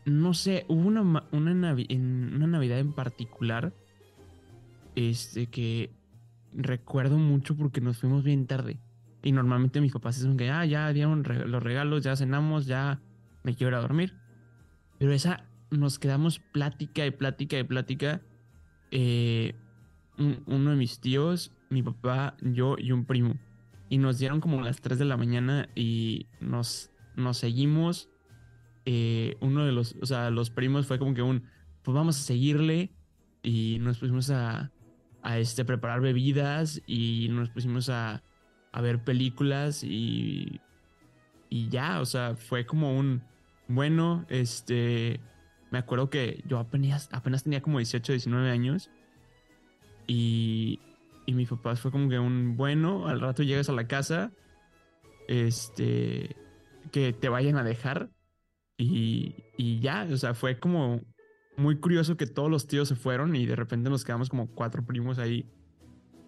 no 0.05 0.33
sé, 0.33 0.65
hubo 0.67 0.87
una, 0.87 1.01
una, 1.01 1.25
una 1.31 2.47
Navidad 2.47 2.79
en 2.79 2.93
particular, 2.93 3.73
este, 4.95 5.47
que 5.47 5.91
recuerdo 6.53 7.17
mucho 7.17 7.55
porque 7.55 7.81
nos 7.81 7.97
fuimos 7.97 8.23
bien 8.23 8.47
tarde. 8.47 8.79
Y 9.23 9.31
normalmente 9.31 9.81
mis 9.81 9.91
papás 9.93 10.17
dicen 10.17 10.37
que, 10.37 10.49
ah, 10.51 10.65
ya 10.65 10.91
dieron 10.93 11.23
los 11.47 11.63
regalos, 11.63 12.03
ya 12.03 12.15
cenamos, 12.15 12.67
ya 12.67 13.01
me 13.43 13.55
quiero 13.55 13.69
ir 13.71 13.75
a 13.75 13.81
dormir. 13.81 14.13
Pero 14.99 15.11
esa 15.11 15.45
nos 15.71 15.97
quedamos 15.99 16.39
plática 16.39 17.05
y 17.05 17.11
plática 17.11 17.57
y 17.59 17.63
plática. 17.63 18.21
eh, 18.91 19.55
un- 20.17 20.43
uno 20.45 20.69
de 20.69 20.75
mis 20.77 20.99
tíos, 21.01 21.51
mi 21.69 21.81
papá, 21.83 22.37
yo 22.41 22.75
y 22.77 22.91
un 22.93 23.03
primo. 23.03 23.33
Y 23.89 23.97
nos 23.97 24.17
dieron 24.19 24.41
como 24.41 24.61
las 24.61 24.81
3 24.81 24.97
de 24.99 25.05
la 25.05 25.17
mañana 25.17 25.69
y 25.75 26.27
nos, 26.39 26.91
nos 27.15 27.37
seguimos. 27.37 28.09
eh, 28.85 29.35
uno 29.41 29.65
de 29.65 29.71
los, 29.71 29.95
o 30.01 30.05
sea, 30.05 30.29
los 30.29 30.49
primos 30.49 30.87
fue 30.87 30.99
como 30.99 31.13
que 31.13 31.21
un, 31.21 31.43
pues 31.83 31.95
vamos 31.95 32.19
a 32.19 32.23
seguirle. 32.23 32.91
Y 33.43 33.77
nos 33.79 33.99
pusimos 33.99 34.31
a, 34.31 34.71
a 35.21 35.37
este, 35.39 35.65
preparar 35.65 36.01
bebidas 36.01 36.81
y 36.87 37.27
nos 37.29 37.49
pusimos 37.49 37.89
a, 37.89 38.23
a 38.71 38.81
ver 38.81 39.03
películas 39.03 39.83
y, 39.83 40.59
y 41.49 41.69
ya, 41.69 42.01
o 42.01 42.05
sea, 42.05 42.35
fue 42.35 42.65
como 42.65 42.97
un, 42.97 43.21
bueno, 43.67 44.25
este, 44.29 45.19
me 45.71 45.77
acuerdo 45.77 46.09
que 46.09 46.43
yo 46.47 46.59
apenas, 46.59 47.09
apenas 47.11 47.43
tenía 47.43 47.61
como 47.61 47.77
18, 47.77 48.13
19 48.13 48.49
años 48.49 48.89
y, 50.07 50.79
y 51.25 51.33
mi 51.33 51.45
papá 51.45 51.75
fue 51.75 51.91
como 51.91 52.09
que 52.09 52.19
un, 52.19 52.55
bueno, 52.57 53.07
al 53.07 53.19
rato 53.19 53.43
llegas 53.43 53.69
a 53.69 53.73
la 53.73 53.87
casa, 53.87 54.31
este, 55.27 56.35
que 56.91 57.13
te 57.13 57.29
vayan 57.29 57.57
a 57.57 57.63
dejar 57.63 58.09
y, 58.77 59.35
y 59.57 59.79
ya, 59.79 60.07
o 60.11 60.17
sea, 60.17 60.33
fue 60.33 60.59
como 60.59 61.01
muy 61.57 61.79
curioso 61.79 62.17
que 62.17 62.27
todos 62.27 62.51
los 62.51 62.67
tíos 62.67 62.87
se 62.87 62.95
fueron 62.95 63.35
y 63.35 63.45
de 63.45 63.55
repente 63.55 63.89
nos 63.89 64.03
quedamos 64.03 64.29
como 64.29 64.47
cuatro 64.47 64.85
primos 64.85 65.19
ahí 65.19 65.49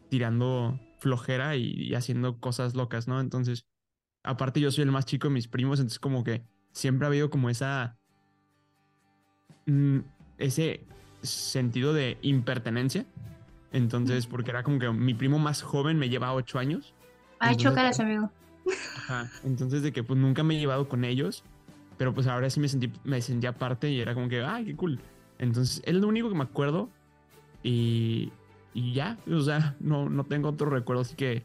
tirando 0.09 0.79
flojera 0.99 1.55
y, 1.57 1.73
y 1.73 1.95
haciendo 1.95 2.39
cosas 2.39 2.73
locas, 2.75 3.07
¿no? 3.07 3.19
Entonces, 3.19 3.67
aparte 4.23 4.59
yo 4.59 4.71
soy 4.71 4.83
el 4.83 4.91
más 4.91 5.05
chico 5.05 5.27
de 5.27 5.33
mis 5.33 5.47
primos, 5.47 5.79
entonces 5.79 5.99
como 5.99 6.23
que 6.23 6.43
siempre 6.71 7.05
ha 7.05 7.09
habido 7.09 7.29
como 7.29 7.49
esa... 7.49 7.97
mm, 9.65 9.99
ese 10.37 10.85
sentido 11.21 11.93
de 11.93 12.17
impertenencia. 12.21 13.05
Entonces, 13.73 14.27
porque 14.27 14.51
era 14.51 14.63
como 14.63 14.79
que 14.79 14.89
mi 14.91 15.13
primo 15.13 15.39
más 15.39 15.61
joven 15.61 15.97
me 15.97 16.09
lleva 16.09 16.33
ocho 16.33 16.59
años. 16.59 16.93
ay, 17.39 17.51
Entonces, 17.51 17.71
chócalas, 17.71 17.99
amigo. 17.99 18.31
Ajá. 18.95 19.29
Entonces, 19.43 19.81
de 19.83 19.91
que 19.91 20.03
pues 20.03 20.19
nunca 20.19 20.43
me 20.43 20.55
he 20.55 20.59
llevado 20.59 20.87
con 20.87 21.03
ellos, 21.03 21.43
pero 21.97 22.13
pues 22.13 22.27
ahora 22.27 22.49
sí 22.49 22.59
me 22.59 22.67
sentí, 22.67 22.91
me 23.03 23.21
sentí 23.21 23.47
aparte 23.47 23.89
y 23.89 23.99
era 23.99 24.13
como 24.13 24.29
que, 24.29 24.41
ay, 24.41 24.65
qué 24.65 24.75
cool. 24.75 24.99
Entonces, 25.39 25.81
es 25.85 25.95
lo 25.95 26.07
único 26.07 26.29
que 26.29 26.35
me 26.35 26.43
acuerdo 26.43 26.89
y, 27.63 28.31
y 28.73 28.93
ya, 28.93 29.17
o 29.31 29.41
sea, 29.41 29.75
no, 29.79 30.09
no 30.09 30.23
tengo 30.23 30.49
otro 30.49 30.69
recuerdo 30.69 31.01
así 31.01 31.15
que, 31.15 31.43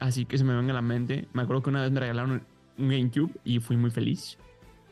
así 0.00 0.24
que 0.26 0.36
se 0.38 0.44
me 0.44 0.54
venga 0.54 0.72
a 0.72 0.74
la 0.74 0.82
mente. 0.82 1.28
Me 1.32 1.42
acuerdo 1.42 1.62
que 1.62 1.70
una 1.70 1.82
vez 1.82 1.90
me 1.92 2.00
regalaron 2.00 2.42
un 2.76 2.88
GameCube 2.88 3.32
y 3.44 3.60
fui 3.60 3.76
muy 3.76 3.90
feliz. 3.90 4.36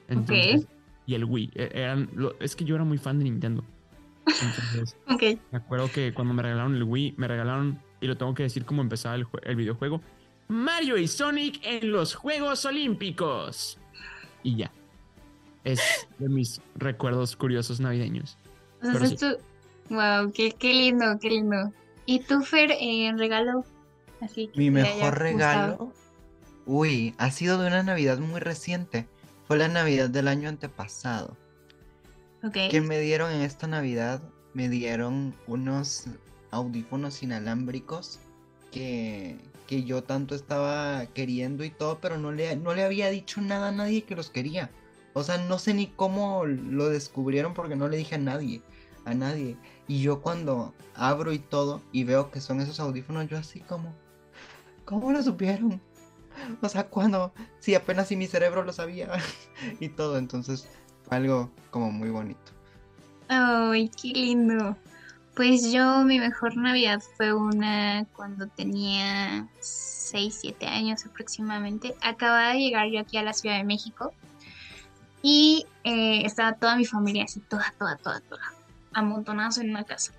Entonces, 0.08 0.66
y 1.06 1.14
el 1.14 1.24
Wii, 1.24 1.50
e- 1.54 1.70
eran, 1.74 2.08
es 2.40 2.54
que 2.56 2.64
yo 2.64 2.74
era 2.76 2.84
muy 2.84 2.98
fan 2.98 3.18
de 3.18 3.24
Nintendo. 3.24 3.64
Entonces, 4.26 4.96
me 5.50 5.58
acuerdo 5.58 5.90
que 5.90 6.14
cuando 6.14 6.34
me 6.34 6.42
regalaron 6.42 6.74
el 6.76 6.84
Wii, 6.84 7.14
me 7.16 7.28
regalaron, 7.28 7.80
y 8.00 8.06
lo 8.06 8.16
tengo 8.16 8.34
que 8.34 8.44
decir 8.44 8.64
como 8.64 8.82
empezaba 8.82 9.14
el, 9.14 9.26
el 9.42 9.56
videojuego, 9.56 10.00
Mario 10.48 10.98
y 10.98 11.08
Sonic 11.08 11.60
en 11.62 11.92
los 11.92 12.14
Juegos 12.14 12.64
Olímpicos. 12.64 13.78
Y 14.42 14.56
ya. 14.56 14.70
Es 15.64 16.08
de 16.18 16.28
mis 16.28 16.60
recuerdos 16.74 17.36
curiosos 17.36 17.80
navideños. 17.80 18.36
O 18.80 18.84
sea, 18.84 18.92
Pero 18.92 19.04
es 19.04 19.16
tu... 19.16 19.26
Wow, 19.90 20.32
qué, 20.32 20.52
qué 20.52 20.74
lindo, 20.74 21.18
qué 21.20 21.30
lindo. 21.30 21.72
¿Y 22.06 22.20
tú, 22.20 22.42
Fer, 22.42 22.72
eh, 22.72 23.12
regalo? 23.16 23.64
Así 24.20 24.48
que 24.48 24.58
Mi 24.58 24.70
mejor 24.70 24.94
gustado? 24.94 25.20
regalo, 25.20 25.92
uy, 26.66 27.14
ha 27.18 27.30
sido 27.30 27.58
de 27.58 27.66
una 27.66 27.82
Navidad 27.82 28.18
muy 28.18 28.40
reciente. 28.40 29.08
Fue 29.46 29.58
la 29.58 29.68
Navidad 29.68 30.08
del 30.08 30.28
año 30.28 30.48
antepasado. 30.48 31.36
Ok. 32.44 32.54
que 32.70 32.80
me 32.80 32.98
dieron 32.98 33.30
en 33.32 33.42
esta 33.42 33.66
Navidad? 33.66 34.22
Me 34.54 34.68
dieron 34.68 35.34
unos 35.46 36.06
audífonos 36.50 37.22
inalámbricos 37.22 38.20
que, 38.70 39.38
que 39.66 39.84
yo 39.84 40.02
tanto 40.02 40.34
estaba 40.34 41.06
queriendo 41.06 41.64
y 41.64 41.70
todo, 41.70 41.98
pero 42.00 42.18
no 42.18 42.32
le, 42.32 42.56
no 42.56 42.74
le 42.74 42.84
había 42.84 43.10
dicho 43.10 43.40
nada 43.40 43.68
a 43.68 43.72
nadie 43.72 44.02
que 44.02 44.16
los 44.16 44.30
quería. 44.30 44.70
O 45.14 45.22
sea, 45.22 45.38
no 45.38 45.58
sé 45.58 45.74
ni 45.74 45.86
cómo 45.88 46.44
lo 46.46 46.88
descubrieron 46.88 47.54
porque 47.54 47.76
no 47.76 47.88
le 47.88 47.98
dije 47.98 48.16
a 48.16 48.18
nadie, 48.18 48.62
a 49.04 49.14
nadie. 49.14 49.56
Y 49.86 50.00
yo 50.00 50.22
cuando 50.22 50.74
abro 50.94 51.32
y 51.32 51.38
todo 51.38 51.82
y 51.92 52.04
veo 52.04 52.30
que 52.30 52.40
son 52.40 52.60
esos 52.60 52.80
audífonos, 52.80 53.28
yo 53.28 53.38
así 53.38 53.60
como, 53.60 53.94
¿cómo 54.84 55.12
lo 55.12 55.22
supieron? 55.22 55.80
O 56.62 56.68
sea, 56.68 56.88
cuando, 56.88 57.32
si 57.60 57.74
apenas 57.74 58.08
si 58.08 58.16
mi 58.16 58.26
cerebro 58.26 58.62
lo 58.64 58.72
sabía 58.72 59.12
y 59.80 59.88
todo, 59.90 60.16
entonces 60.18 60.66
algo 61.10 61.50
como 61.70 61.90
muy 61.90 62.10
bonito. 62.10 62.40
Ay, 63.28 63.90
qué 63.90 64.08
lindo. 64.08 64.76
Pues 65.34 65.72
yo, 65.72 66.04
mi 66.04 66.18
mejor 66.18 66.56
Navidad 66.56 67.02
fue 67.16 67.32
una 67.32 68.04
cuando 68.14 68.46
tenía 68.48 69.48
6, 69.60 70.38
7 70.40 70.66
años 70.66 71.06
aproximadamente. 71.06 71.94
Acababa 72.02 72.52
de 72.52 72.58
llegar 72.58 72.88
yo 72.90 73.00
aquí 73.00 73.16
a 73.16 73.22
la 73.22 73.32
Ciudad 73.32 73.56
de 73.56 73.64
México 73.64 74.12
y 75.22 75.66
eh, 75.84 76.26
estaba 76.26 76.54
toda 76.54 76.76
mi 76.76 76.84
familia 76.84 77.24
así, 77.24 77.40
toda, 77.40 77.72
toda, 77.78 77.96
toda, 77.96 78.20
toda, 78.20 78.52
amontonados 78.92 79.56
en 79.58 79.70
una 79.70 79.84
casa. 79.84 80.12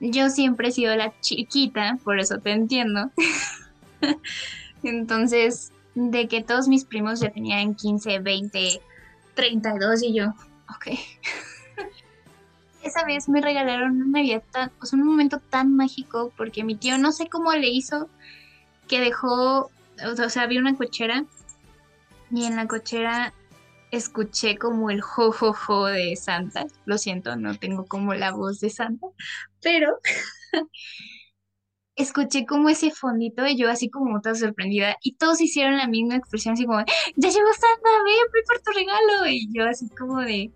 Yo 0.00 0.28
siempre 0.28 0.68
he 0.68 0.72
sido 0.72 0.94
la 0.96 1.18
chiquita, 1.20 1.98
por 2.04 2.18
eso 2.20 2.38
te 2.38 2.50
entiendo. 2.52 3.10
Entonces, 4.82 5.72
de 5.94 6.28
que 6.28 6.42
todos 6.42 6.68
mis 6.68 6.84
primos 6.84 7.20
ya 7.20 7.30
tenían 7.30 7.74
15, 7.74 8.18
20, 8.18 8.80
32 9.34 10.02
y 10.02 10.14
yo, 10.14 10.34
ok. 10.68 10.98
Esa 12.82 13.04
vez 13.04 13.28
me 13.28 13.40
regalaron 13.40 13.96
una 13.96 14.18
Navidad 14.18 14.42
tan, 14.50 14.72
o 14.80 14.86
sea, 14.86 14.98
un 14.98 15.06
momento 15.06 15.38
tan 15.38 15.74
mágico 15.76 16.32
porque 16.36 16.64
mi 16.64 16.76
tío 16.76 16.96
no 16.98 17.12
sé 17.12 17.28
cómo 17.28 17.52
le 17.52 17.68
hizo 17.68 18.08
que 18.88 19.00
dejó, 19.00 19.70
o 20.04 20.28
sea, 20.28 20.42
había 20.42 20.60
una 20.60 20.74
cochera 20.74 21.24
y 22.30 22.44
en 22.44 22.56
la 22.56 22.66
cochera 22.66 23.34
escuché 23.90 24.56
como 24.56 24.90
el 24.90 25.00
jo 25.00 25.32
jo 25.32 25.52
jo 25.52 25.86
de 25.86 26.16
Santa. 26.16 26.66
Lo 26.84 26.96
siento, 26.98 27.36
no 27.36 27.56
tengo 27.56 27.86
como 27.86 28.14
la 28.14 28.32
voz 28.32 28.60
de 28.60 28.70
Santa, 28.70 29.06
pero 29.62 29.98
escuché 32.00 32.46
como 32.46 32.68
ese 32.68 32.90
fondito 32.90 33.46
y 33.46 33.56
yo 33.56 33.70
así 33.70 33.90
como 33.90 34.20
toda 34.20 34.34
sorprendida 34.34 34.96
y 35.02 35.16
todos 35.16 35.40
hicieron 35.40 35.76
la 35.76 35.86
misma 35.86 36.16
expresión 36.16 36.54
así 36.54 36.66
como, 36.66 36.80
ya 36.80 37.28
llegó 37.28 37.52
Santa, 37.52 37.90
ve, 38.04 38.12
ve 38.32 38.40
por 38.46 38.60
tu 38.60 38.72
regalo 38.72 39.26
y 39.28 39.48
yo 39.52 39.66
así 39.66 39.88
como 39.90 40.20
de, 40.20 40.52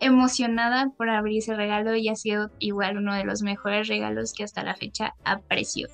emocionada 0.00 0.90
por 0.96 1.10
abrir 1.10 1.38
ese 1.38 1.54
regalo 1.54 1.96
y 1.96 2.08
ha 2.08 2.16
sido 2.16 2.50
igual 2.58 2.98
uno 2.98 3.14
de 3.14 3.24
los 3.24 3.42
mejores 3.42 3.88
regalos 3.88 4.32
que 4.32 4.44
hasta 4.44 4.62
la 4.62 4.76
fecha 4.76 5.14
aprecio 5.24 5.88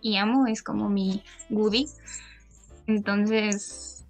y 0.00 0.16
amo, 0.16 0.46
es 0.46 0.62
como 0.62 0.90
mi 0.90 1.22
goodie. 1.48 1.88
Entonces, 2.86 4.04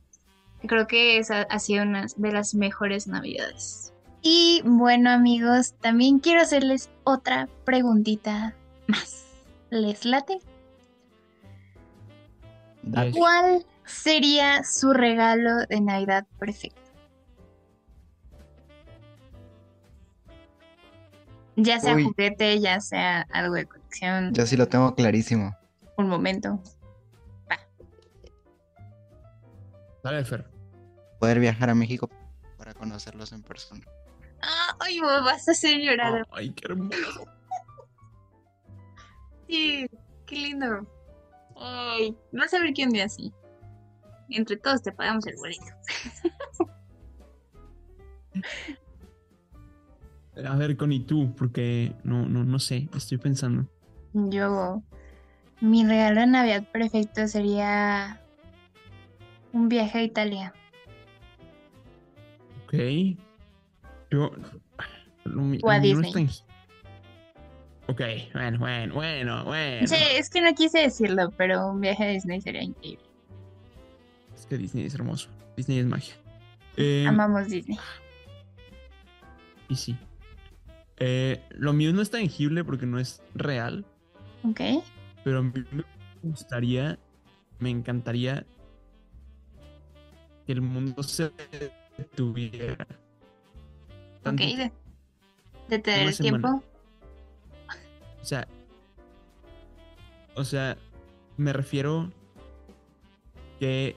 creo 0.67 0.89
que 0.89 1.19
esa 1.19 1.43
ha 1.43 1.59
sido 1.61 1.85
una 1.85 2.07
de 2.17 2.33
las 2.33 2.55
mejores 2.55 3.07
navidades. 3.07 3.93
Y 4.21 4.63
bueno 4.65 5.11
amigos, 5.11 5.75
también 5.81 6.19
quiero 6.19 6.41
hacerles 6.41 6.91
otra 7.05 7.49
preguntita 7.65 8.57
más. 8.89 9.25
¿Les 9.75 10.05
late? 10.05 10.39
¿Cuál 13.13 13.67
sería 13.85 14.63
su 14.63 14.93
regalo 14.93 15.67
de 15.69 15.81
Navidad 15.81 16.29
perfecto? 16.39 16.81
Ya 21.57 21.81
sea 21.81 21.97
Uy. 21.97 22.05
juguete, 22.05 22.61
ya 22.61 22.79
sea 22.79 23.23
algo 23.33 23.55
de 23.55 23.67
colección, 23.67 24.33
Yo 24.33 24.47
sí 24.47 24.57
lo 24.57 24.69
tengo 24.69 24.95
clarísimo. 24.95 25.57
un 25.97 26.09
momento. 26.09 26.63
Dale, 30.05 30.25
Fer. 30.25 30.45
Poder 31.19 31.41
viajar 31.41 31.71
a 31.71 31.75
México 31.75 32.09
para 32.59 32.75
conocerlos 32.75 33.33
en 33.33 33.43
persona. 33.43 33.81
Ay, 34.79 35.01
me 35.01 35.07
vas 35.07 35.49
a 35.49 35.51
hacer 35.53 35.81
llorar. 35.81 36.25
Ay, 36.31 36.51
qué 36.53 36.67
hermoso. 36.67 37.25
Sí, 39.49 39.87
qué 40.27 40.37
lindo. 40.37 40.87
Ay, 41.57 42.17
vas 42.33 42.53
a 42.55 42.61
ver 42.61 42.73
quién 42.73 42.91
día 42.91 43.05
así. 43.05 43.33
Entre 44.31 44.57
todos 44.57 44.83
te 44.83 44.93
pagamos 44.93 45.27
el 45.27 45.37
boleto. 45.37 45.65
A 50.45 50.57
ver, 50.57 50.77
Connie, 50.77 51.01
tú, 51.01 51.33
porque 51.37 51.95
no, 52.03 52.27
no, 52.27 52.43
no 52.45 52.59
sé, 52.59 52.89
estoy 52.97 53.19
pensando. 53.19 53.69
Yo, 54.13 54.83
mi 55.61 55.85
regalo 55.87 56.21
de 56.21 56.27
Navidad 56.27 56.65
perfecto 56.73 57.29
sería 57.29 58.21
un 59.53 59.69
viaje 59.69 59.99
a 59.99 60.03
Italia. 60.03 60.55
Ok. 62.65 62.75
Yo. 64.11 64.33
Lo, 65.25 65.43
O 65.63 65.71
a 65.71 65.77
no 65.77 65.83
Disney. 65.83 66.29
Ok, 67.87 68.01
bueno, 68.33 68.59
bueno, 68.59 68.94
bueno, 68.94 69.44
bueno. 69.44 69.87
Sí, 69.87 69.94
es 70.16 70.31
que 70.31 70.40
no 70.40 70.55
quise 70.55 70.79
decirlo, 70.81 71.31
pero 71.37 71.68
un 71.68 71.81
viaje 71.81 72.05
a 72.05 72.09
Disney 72.09 72.40
sería 72.40 72.62
increíble. 72.62 73.05
Es 74.35 74.47
que 74.47 74.57
Disney 74.57 74.87
es 74.87 74.94
hermoso. 74.94 75.29
Disney 75.57 75.79
es 75.79 75.87
magia. 75.87 76.14
Eh, 76.77 77.05
Amamos 77.07 77.47
Disney. 77.49 77.79
y 79.68 79.77
sí. 79.77 79.97
Eh, 80.97 81.42
lo 81.51 81.73
mío 81.73 81.92
no 81.92 82.01
es 82.01 82.11
tangible 82.11 82.64
porque 82.64 82.87
no 82.87 82.99
es 82.99 83.20
real, 83.35 83.85
Ok. 84.44 84.61
pero 85.25 85.38
a 85.38 85.42
mí 85.42 85.53
me 85.73 85.85
gustaría, 86.23 86.99
me 87.59 87.70
encantaría 87.70 88.47
que 90.47 90.53
el 90.53 90.61
mundo 90.62 91.03
se 91.03 91.33
detuviera. 91.99 92.87
Ok. 94.25 94.37
De, 94.38 94.73
de 95.68 95.79
tener 95.81 96.09
el 96.09 96.14
semana. 96.14 96.38
tiempo. 96.51 96.64
O 98.25 98.27
sea, 98.27 98.49
o 100.35 100.45
sea, 100.45 100.79
me 101.37 101.53
refiero 101.53 102.11
que 103.61 103.97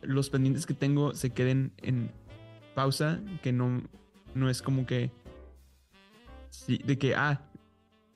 los 0.00 0.30
pendientes 0.30 0.64
que 0.64 0.72
tengo 0.72 1.12
se 1.12 1.28
queden 1.28 1.70
en 1.82 2.10
pausa, 2.74 3.20
que 3.42 3.52
no, 3.52 3.82
no 4.34 4.48
es 4.48 4.62
como 4.62 4.86
que 4.86 5.10
de 6.66 6.98
que 6.98 7.14
ah, 7.14 7.42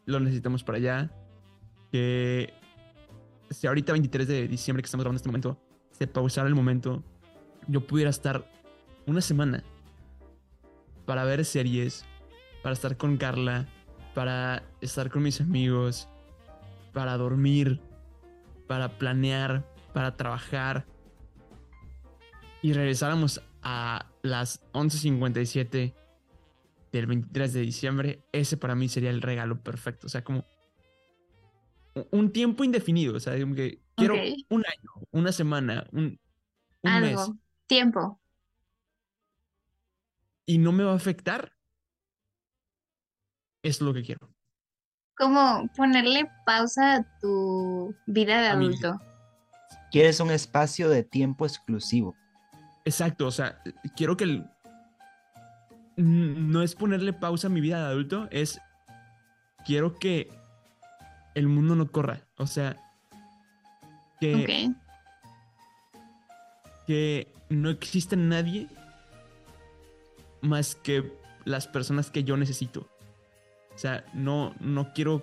lo 0.07 0.21
necesitamos 0.21 0.65
para 0.65 0.79
allá, 0.79 1.11
que 1.93 2.55
si 3.51 3.67
ahorita 3.67 3.93
23 3.93 4.27
de 4.27 4.49
diciembre 4.49 4.83
que 4.83 4.87
estamos 4.87 5.05
grabando 5.05 5.19
este 5.19 5.29
momento, 5.29 5.61
se 5.91 6.07
pausara 6.07 6.49
el 6.49 6.55
momento, 6.55 7.03
yo 7.69 7.87
pudiera 7.87 8.09
estar 8.09 8.51
una 9.05 9.21
semana 9.21 9.63
para 11.05 11.25
ver 11.25 11.45
series, 11.45 12.07
para 12.63 12.73
estar 12.73 12.97
con 12.97 13.19
Carla, 13.19 13.69
para 14.15 14.63
estar 14.81 15.11
con 15.11 15.23
mis 15.23 15.41
amigos, 15.41 16.09
para 16.93 17.17
dormir, 17.17 17.81
para 18.67 18.99
planear, 18.99 19.65
para 19.93 20.17
trabajar. 20.17 20.87
Y 22.63 22.73
regresáramos 22.73 23.43
a 23.63 24.07
las 24.23 24.63
11.57 24.73 25.95
del 26.93 27.07
23 27.07 27.53
de 27.53 27.61
diciembre, 27.61 28.23
ese 28.33 28.57
para 28.57 28.75
mí 28.75 28.89
sería 28.89 29.11
el 29.11 29.21
regalo 29.21 29.61
perfecto. 29.63 30.07
O 30.07 30.11
sea, 30.11 30.23
como 30.23 30.45
un 32.11 32.33
tiempo 32.33 32.65
indefinido. 32.65 33.17
O 33.17 33.21
sea, 33.21 33.39
como 33.41 33.55
que 33.55 33.81
quiero 33.97 34.15
un 34.49 34.65
año, 34.65 34.91
una 35.11 35.33
semana, 35.33 35.87
un, 35.93 36.21
un 36.83 37.01
mes. 37.01 37.19
Algo. 37.19 37.37
Tiempo. 37.67 38.21
Y 40.47 40.59
no 40.59 40.73
me 40.73 40.85
va 40.85 40.93
a 40.93 40.97
afectar. 40.97 41.54
Es 43.65 43.81
lo 43.81 43.93
que 43.95 44.03
quiero. 44.03 44.31
Como 45.17 45.69
ponerle 45.77 46.31
pausa 46.45 46.97
a 46.97 47.19
tu 47.19 47.95
vida 48.07 48.43
de 48.43 48.49
adulto. 48.49 49.01
Quieres 49.91 50.21
un 50.21 50.31
espacio 50.31 50.89
de 50.91 51.03
tiempo 51.03 51.47
exclusivo. 51.47 52.15
Exacto, 52.85 53.27
o 53.27 53.31
sea, 53.31 53.61
quiero 53.97 54.17
que 54.17 54.25
el... 54.25 54.51
No 55.97 56.63
es 56.63 56.75
ponerle 56.75 57.13
pausa 57.13 57.47
a 57.47 57.51
mi 57.51 57.61
vida 57.61 57.79
de 57.79 57.87
adulto, 57.87 58.29
es... 58.31 58.61
Quiero 59.65 59.95
que 59.95 60.29
el 61.35 61.49
mundo 61.49 61.75
no 61.75 61.91
corra. 61.91 62.21
O 62.37 62.47
sea, 62.47 62.77
que, 64.21 64.75
que 66.87 67.33
no 67.49 67.71
existe 67.71 68.17
nadie 68.17 68.69
más 70.43 70.75
que 70.75 71.13
las 71.45 71.67
personas 71.67 72.11
que 72.11 72.25
yo 72.25 72.37
necesito. 72.37 72.91
O 73.75 73.79
sea, 73.79 74.05
no, 74.15 74.55
no 74.61 74.93
quiero... 74.93 75.23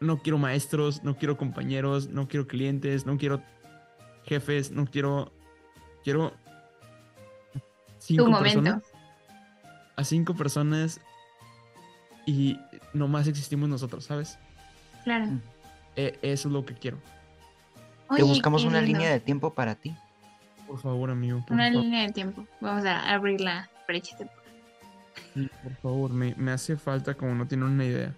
No 0.00 0.18
quiero 0.18 0.36
maestros, 0.36 1.04
no 1.04 1.16
quiero 1.16 1.36
compañeros, 1.36 2.08
no 2.08 2.26
quiero 2.26 2.48
clientes, 2.48 3.06
no 3.06 3.16
quiero 3.18 3.40
jefes, 4.24 4.70
no 4.70 4.86
quiero... 4.86 5.32
Quiero... 6.02 6.32
Cinco 7.98 8.24
Tu 8.24 8.30
momento. 8.30 8.60
personas 8.62 8.82
a 9.94 10.04
cinco 10.04 10.34
personas 10.34 11.00
y 12.26 12.58
nomás 12.94 13.28
existimos 13.28 13.68
nosotros, 13.68 14.04
¿sabes? 14.04 14.38
Claro. 15.04 15.26
E- 15.96 16.18
eso 16.22 16.48
es 16.48 16.52
lo 16.52 16.64
que 16.64 16.74
quiero. 16.74 16.98
Te 18.08 18.14
Oye, 18.14 18.22
buscamos 18.24 18.64
una 18.64 18.80
lindo. 18.80 18.98
línea 18.98 19.12
de 19.12 19.20
tiempo 19.20 19.52
para 19.54 19.74
ti. 19.74 19.94
Por 20.66 20.78
favor, 20.80 21.10
amigo. 21.10 21.44
Por, 21.46 21.54
Una 21.54 21.68
línea 21.70 22.02
de 22.06 22.12
tiempo. 22.12 22.46
Vamos 22.60 22.84
a 22.86 23.12
abrir 23.12 23.40
la 23.40 23.68
brecha 23.86 24.16
temporal. 24.16 24.41
Sí, 25.34 25.50
por 25.62 25.74
favor, 25.76 26.10
me, 26.12 26.34
me 26.36 26.52
hace 26.52 26.76
falta 26.76 27.14
como 27.14 27.34
no 27.34 27.46
tienen 27.46 27.68
una 27.68 27.84
idea. 27.84 28.12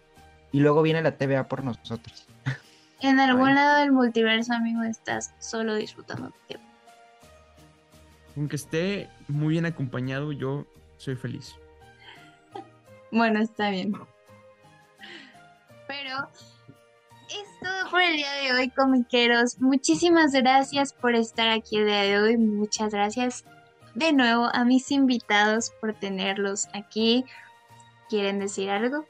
Y 0.53 0.61
luego 0.61 0.83
viene 0.83 1.03
la 1.03 1.17
TVA 1.17 1.49
por 1.49 1.65
nosotros. 1.65 2.27
En 3.01 3.21
algún 3.21 3.49
Ay. 3.49 3.55
lado 3.55 3.81
del 3.81 3.93
multiverso, 3.93 4.55
amigo, 4.55 4.83
estás 4.83 5.35
solo 5.39 5.75
disfrutando 5.75 6.31
tu 6.31 6.39
tiempo. 6.47 6.67
Aunque 8.37 8.57
esté 8.57 9.11
muy 9.29 9.49
bien 9.49 9.67
acompañado, 9.67 10.33
yo 10.33 10.67
soy 10.97 11.17
feliz. 11.17 11.55
Bueno, 13.11 13.41
está 13.41 13.71
bien. 13.71 13.93
Pero 15.87 16.29
es 17.29 17.61
todo 17.63 17.91
por 17.91 18.01
el 18.01 18.17
día 18.17 18.33
de 18.33 18.53
hoy, 18.53 18.71
comiqueros. 18.71 19.61
Muchísimas 19.61 20.33
gracias 20.33 20.93
por 20.93 21.15
estar 21.15 21.49
aquí 21.49 21.77
el 21.77 21.87
día 21.87 22.03
de 22.03 22.19
hoy. 22.19 22.37
Muchas 22.37 22.93
gracias 22.93 23.45
de 23.95 24.13
nuevo 24.13 24.51
a 24.53 24.65
mis 24.65 24.91
invitados 24.91 25.73
por 25.81 25.95
tenerlos 25.95 26.67
aquí. 26.73 27.25
¿Quieren 28.09 28.39
decir 28.39 28.71
algo? 28.71 29.07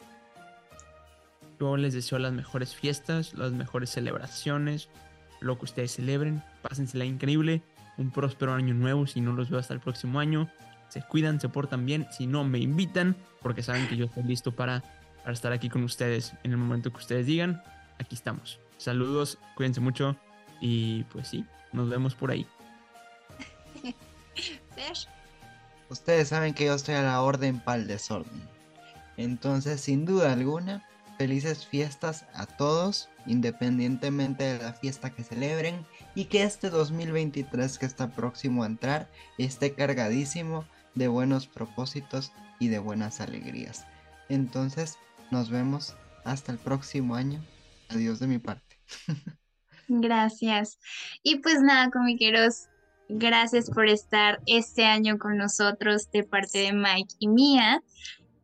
Yo 1.58 1.76
les 1.76 1.94
deseo 1.94 2.18
las 2.18 2.32
mejores 2.32 2.74
fiestas, 2.74 3.34
las 3.34 3.52
mejores 3.52 3.90
celebraciones, 3.90 4.88
lo 5.40 5.58
que 5.58 5.64
ustedes 5.64 5.92
celebren. 5.92 6.42
Pásensela 6.62 7.04
increíble. 7.04 7.62
Un 7.96 8.10
próspero 8.10 8.54
año 8.54 8.74
nuevo 8.74 9.06
si 9.06 9.20
no 9.20 9.32
los 9.32 9.50
veo 9.50 9.60
hasta 9.60 9.74
el 9.74 9.80
próximo 9.80 10.20
año. 10.20 10.48
Se 10.88 11.02
cuidan, 11.02 11.40
se 11.40 11.48
portan 11.48 11.86
bien. 11.86 12.06
Si 12.10 12.26
no, 12.26 12.44
me 12.44 12.58
invitan 12.58 13.16
porque 13.40 13.62
saben 13.62 13.88
que 13.88 13.96
yo 13.96 14.06
estoy 14.06 14.24
listo 14.24 14.52
para, 14.52 14.82
para 15.18 15.32
estar 15.32 15.52
aquí 15.52 15.68
con 15.68 15.84
ustedes 15.84 16.34
en 16.42 16.52
el 16.52 16.56
momento 16.56 16.90
que 16.90 16.98
ustedes 16.98 17.26
digan. 17.26 17.62
Aquí 17.98 18.14
estamos. 18.14 18.60
Saludos, 18.76 19.38
cuídense 19.54 19.80
mucho 19.80 20.16
y 20.60 21.04
pues 21.04 21.28
sí, 21.28 21.44
nos 21.72 21.88
vemos 21.88 22.14
por 22.14 22.30
ahí. 22.30 22.46
Ustedes 25.90 26.28
saben 26.28 26.54
que 26.54 26.66
yo 26.66 26.74
estoy 26.74 26.94
a 26.94 27.02
la 27.02 27.22
orden 27.22 27.60
para 27.60 27.80
el 27.80 27.86
desorden. 27.86 28.48
Entonces, 29.16 29.80
sin 29.80 30.04
duda 30.04 30.32
alguna, 30.32 30.88
felices 31.18 31.66
fiestas 31.66 32.26
a 32.34 32.46
todos, 32.46 33.08
independientemente 33.26 34.44
de 34.44 34.62
la 34.62 34.72
fiesta 34.72 35.10
que 35.10 35.22
celebren, 35.22 35.86
y 36.14 36.24
que 36.26 36.42
este 36.42 36.70
2023 36.70 37.78
que 37.78 37.86
está 37.86 38.10
próximo 38.10 38.64
a 38.64 38.66
entrar 38.66 39.08
esté 39.38 39.74
cargadísimo 39.74 40.64
de 40.94 41.08
buenos 41.08 41.46
propósitos 41.46 42.32
y 42.58 42.68
de 42.68 42.78
buenas 42.78 43.20
alegrías. 43.20 43.86
Entonces, 44.28 44.98
nos 45.30 45.50
vemos 45.50 45.94
hasta 46.24 46.52
el 46.52 46.58
próximo 46.58 47.14
año. 47.14 47.44
Adiós 47.88 48.18
de 48.18 48.26
mi 48.26 48.38
parte. 48.38 48.78
Gracias. 49.88 50.78
Y 51.22 51.40
pues 51.40 51.60
nada, 51.60 51.90
comiqueros, 51.90 52.68
gracias 53.08 53.70
por 53.70 53.88
estar 53.88 54.40
este 54.46 54.84
año 54.84 55.18
con 55.18 55.36
nosotros 55.36 56.10
de 56.10 56.24
parte 56.24 56.58
de 56.58 56.72
Mike 56.72 57.14
y 57.18 57.28
mía. 57.28 57.82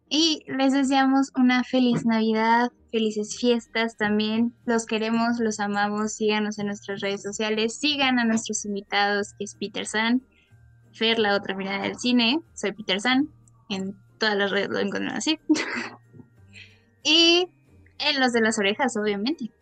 Y 0.09 0.43
les 0.49 0.73
deseamos 0.73 1.31
una 1.37 1.63
feliz 1.63 2.05
Navidad, 2.05 2.73
felices 2.91 3.39
fiestas 3.39 3.97
también. 3.97 4.53
Los 4.67 4.87
queremos, 4.87 5.39
los 5.39 5.61
amamos. 5.61 6.15
Síganos 6.15 6.59
en 6.59 6.67
nuestras 6.67 7.01
redes 7.01 7.23
sociales. 7.23 7.79
Sigan 7.79 8.19
a 8.19 8.25
nuestros 8.25 8.65
invitados, 8.65 9.35
que 9.39 9.45
es 9.45 9.55
Peter 9.55 9.87
San, 9.87 10.23
Fer, 10.93 11.19
la 11.19 11.37
otra 11.37 11.55
mirada 11.55 11.83
del 11.85 11.97
cine. 11.97 12.41
Soy 12.55 12.73
Peter 12.73 13.01
San. 13.01 13.29
En 13.69 13.95
todas 14.19 14.37
las 14.37 14.51
redes 14.51 14.71
lo 14.71 14.81
encuentran 14.81 15.17
así. 15.17 15.39
y 17.05 17.47
en 17.99 18.21
los 18.21 18.33
de 18.33 18.41
las 18.41 18.59
orejas, 18.59 18.97
obviamente. 18.97 19.53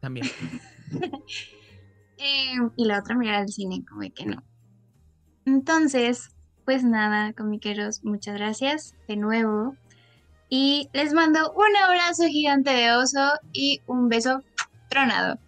También. 0.00 0.26
Eh, 2.24 2.56
y 2.76 2.86
la 2.86 3.00
otra 3.00 3.16
mirada 3.16 3.40
del 3.40 3.50
cine, 3.50 3.84
como 3.86 4.00
que 4.14 4.24
no. 4.24 4.42
Entonces, 5.44 6.30
pues 6.64 6.82
nada, 6.82 7.34
comiqueros, 7.34 8.02
muchas 8.02 8.36
gracias 8.36 8.94
de 9.06 9.16
nuevo. 9.16 9.76
Y 10.48 10.88
les 10.94 11.12
mando 11.12 11.52
un 11.52 11.76
abrazo 11.76 12.24
gigante 12.24 12.70
de 12.70 12.92
oso 12.92 13.32
y 13.52 13.82
un 13.86 14.08
beso 14.08 14.42
tronado. 14.88 15.38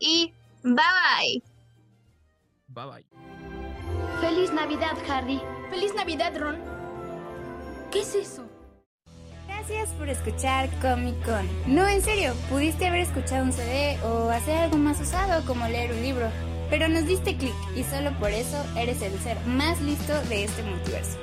Y 0.00 0.32
bye 0.64 0.74
bye. 0.74 1.42
Bye 2.66 2.86
bye. 2.86 3.06
Feliz 4.20 4.52
Navidad, 4.52 4.96
Harry. 5.08 5.40
Feliz 5.70 5.94
Navidad, 5.94 6.36
Ron. 6.36 6.56
¿Qué 7.92 8.00
es 8.00 8.12
eso? 8.16 8.43
Gracias 9.66 9.94
por 9.96 10.10
escuchar 10.10 10.68
Comic 10.82 11.14
Con. 11.24 11.48
No, 11.74 11.88
en 11.88 12.02
serio, 12.02 12.34
pudiste 12.50 12.86
haber 12.86 13.00
escuchado 13.00 13.44
un 13.44 13.52
CD 13.52 13.98
o 14.04 14.28
hacer 14.28 14.58
algo 14.58 14.76
más 14.76 15.00
usado 15.00 15.42
como 15.46 15.66
leer 15.66 15.92
un 15.92 16.02
libro, 16.02 16.28
pero 16.68 16.86
nos 16.86 17.06
diste 17.06 17.34
clic 17.38 17.54
y 17.74 17.82
solo 17.82 18.12
por 18.18 18.30
eso 18.30 18.62
eres 18.76 19.00
el 19.00 19.18
ser 19.20 19.38
más 19.46 19.80
listo 19.80 20.12
de 20.24 20.44
este 20.44 20.62
multiverso. 20.64 21.16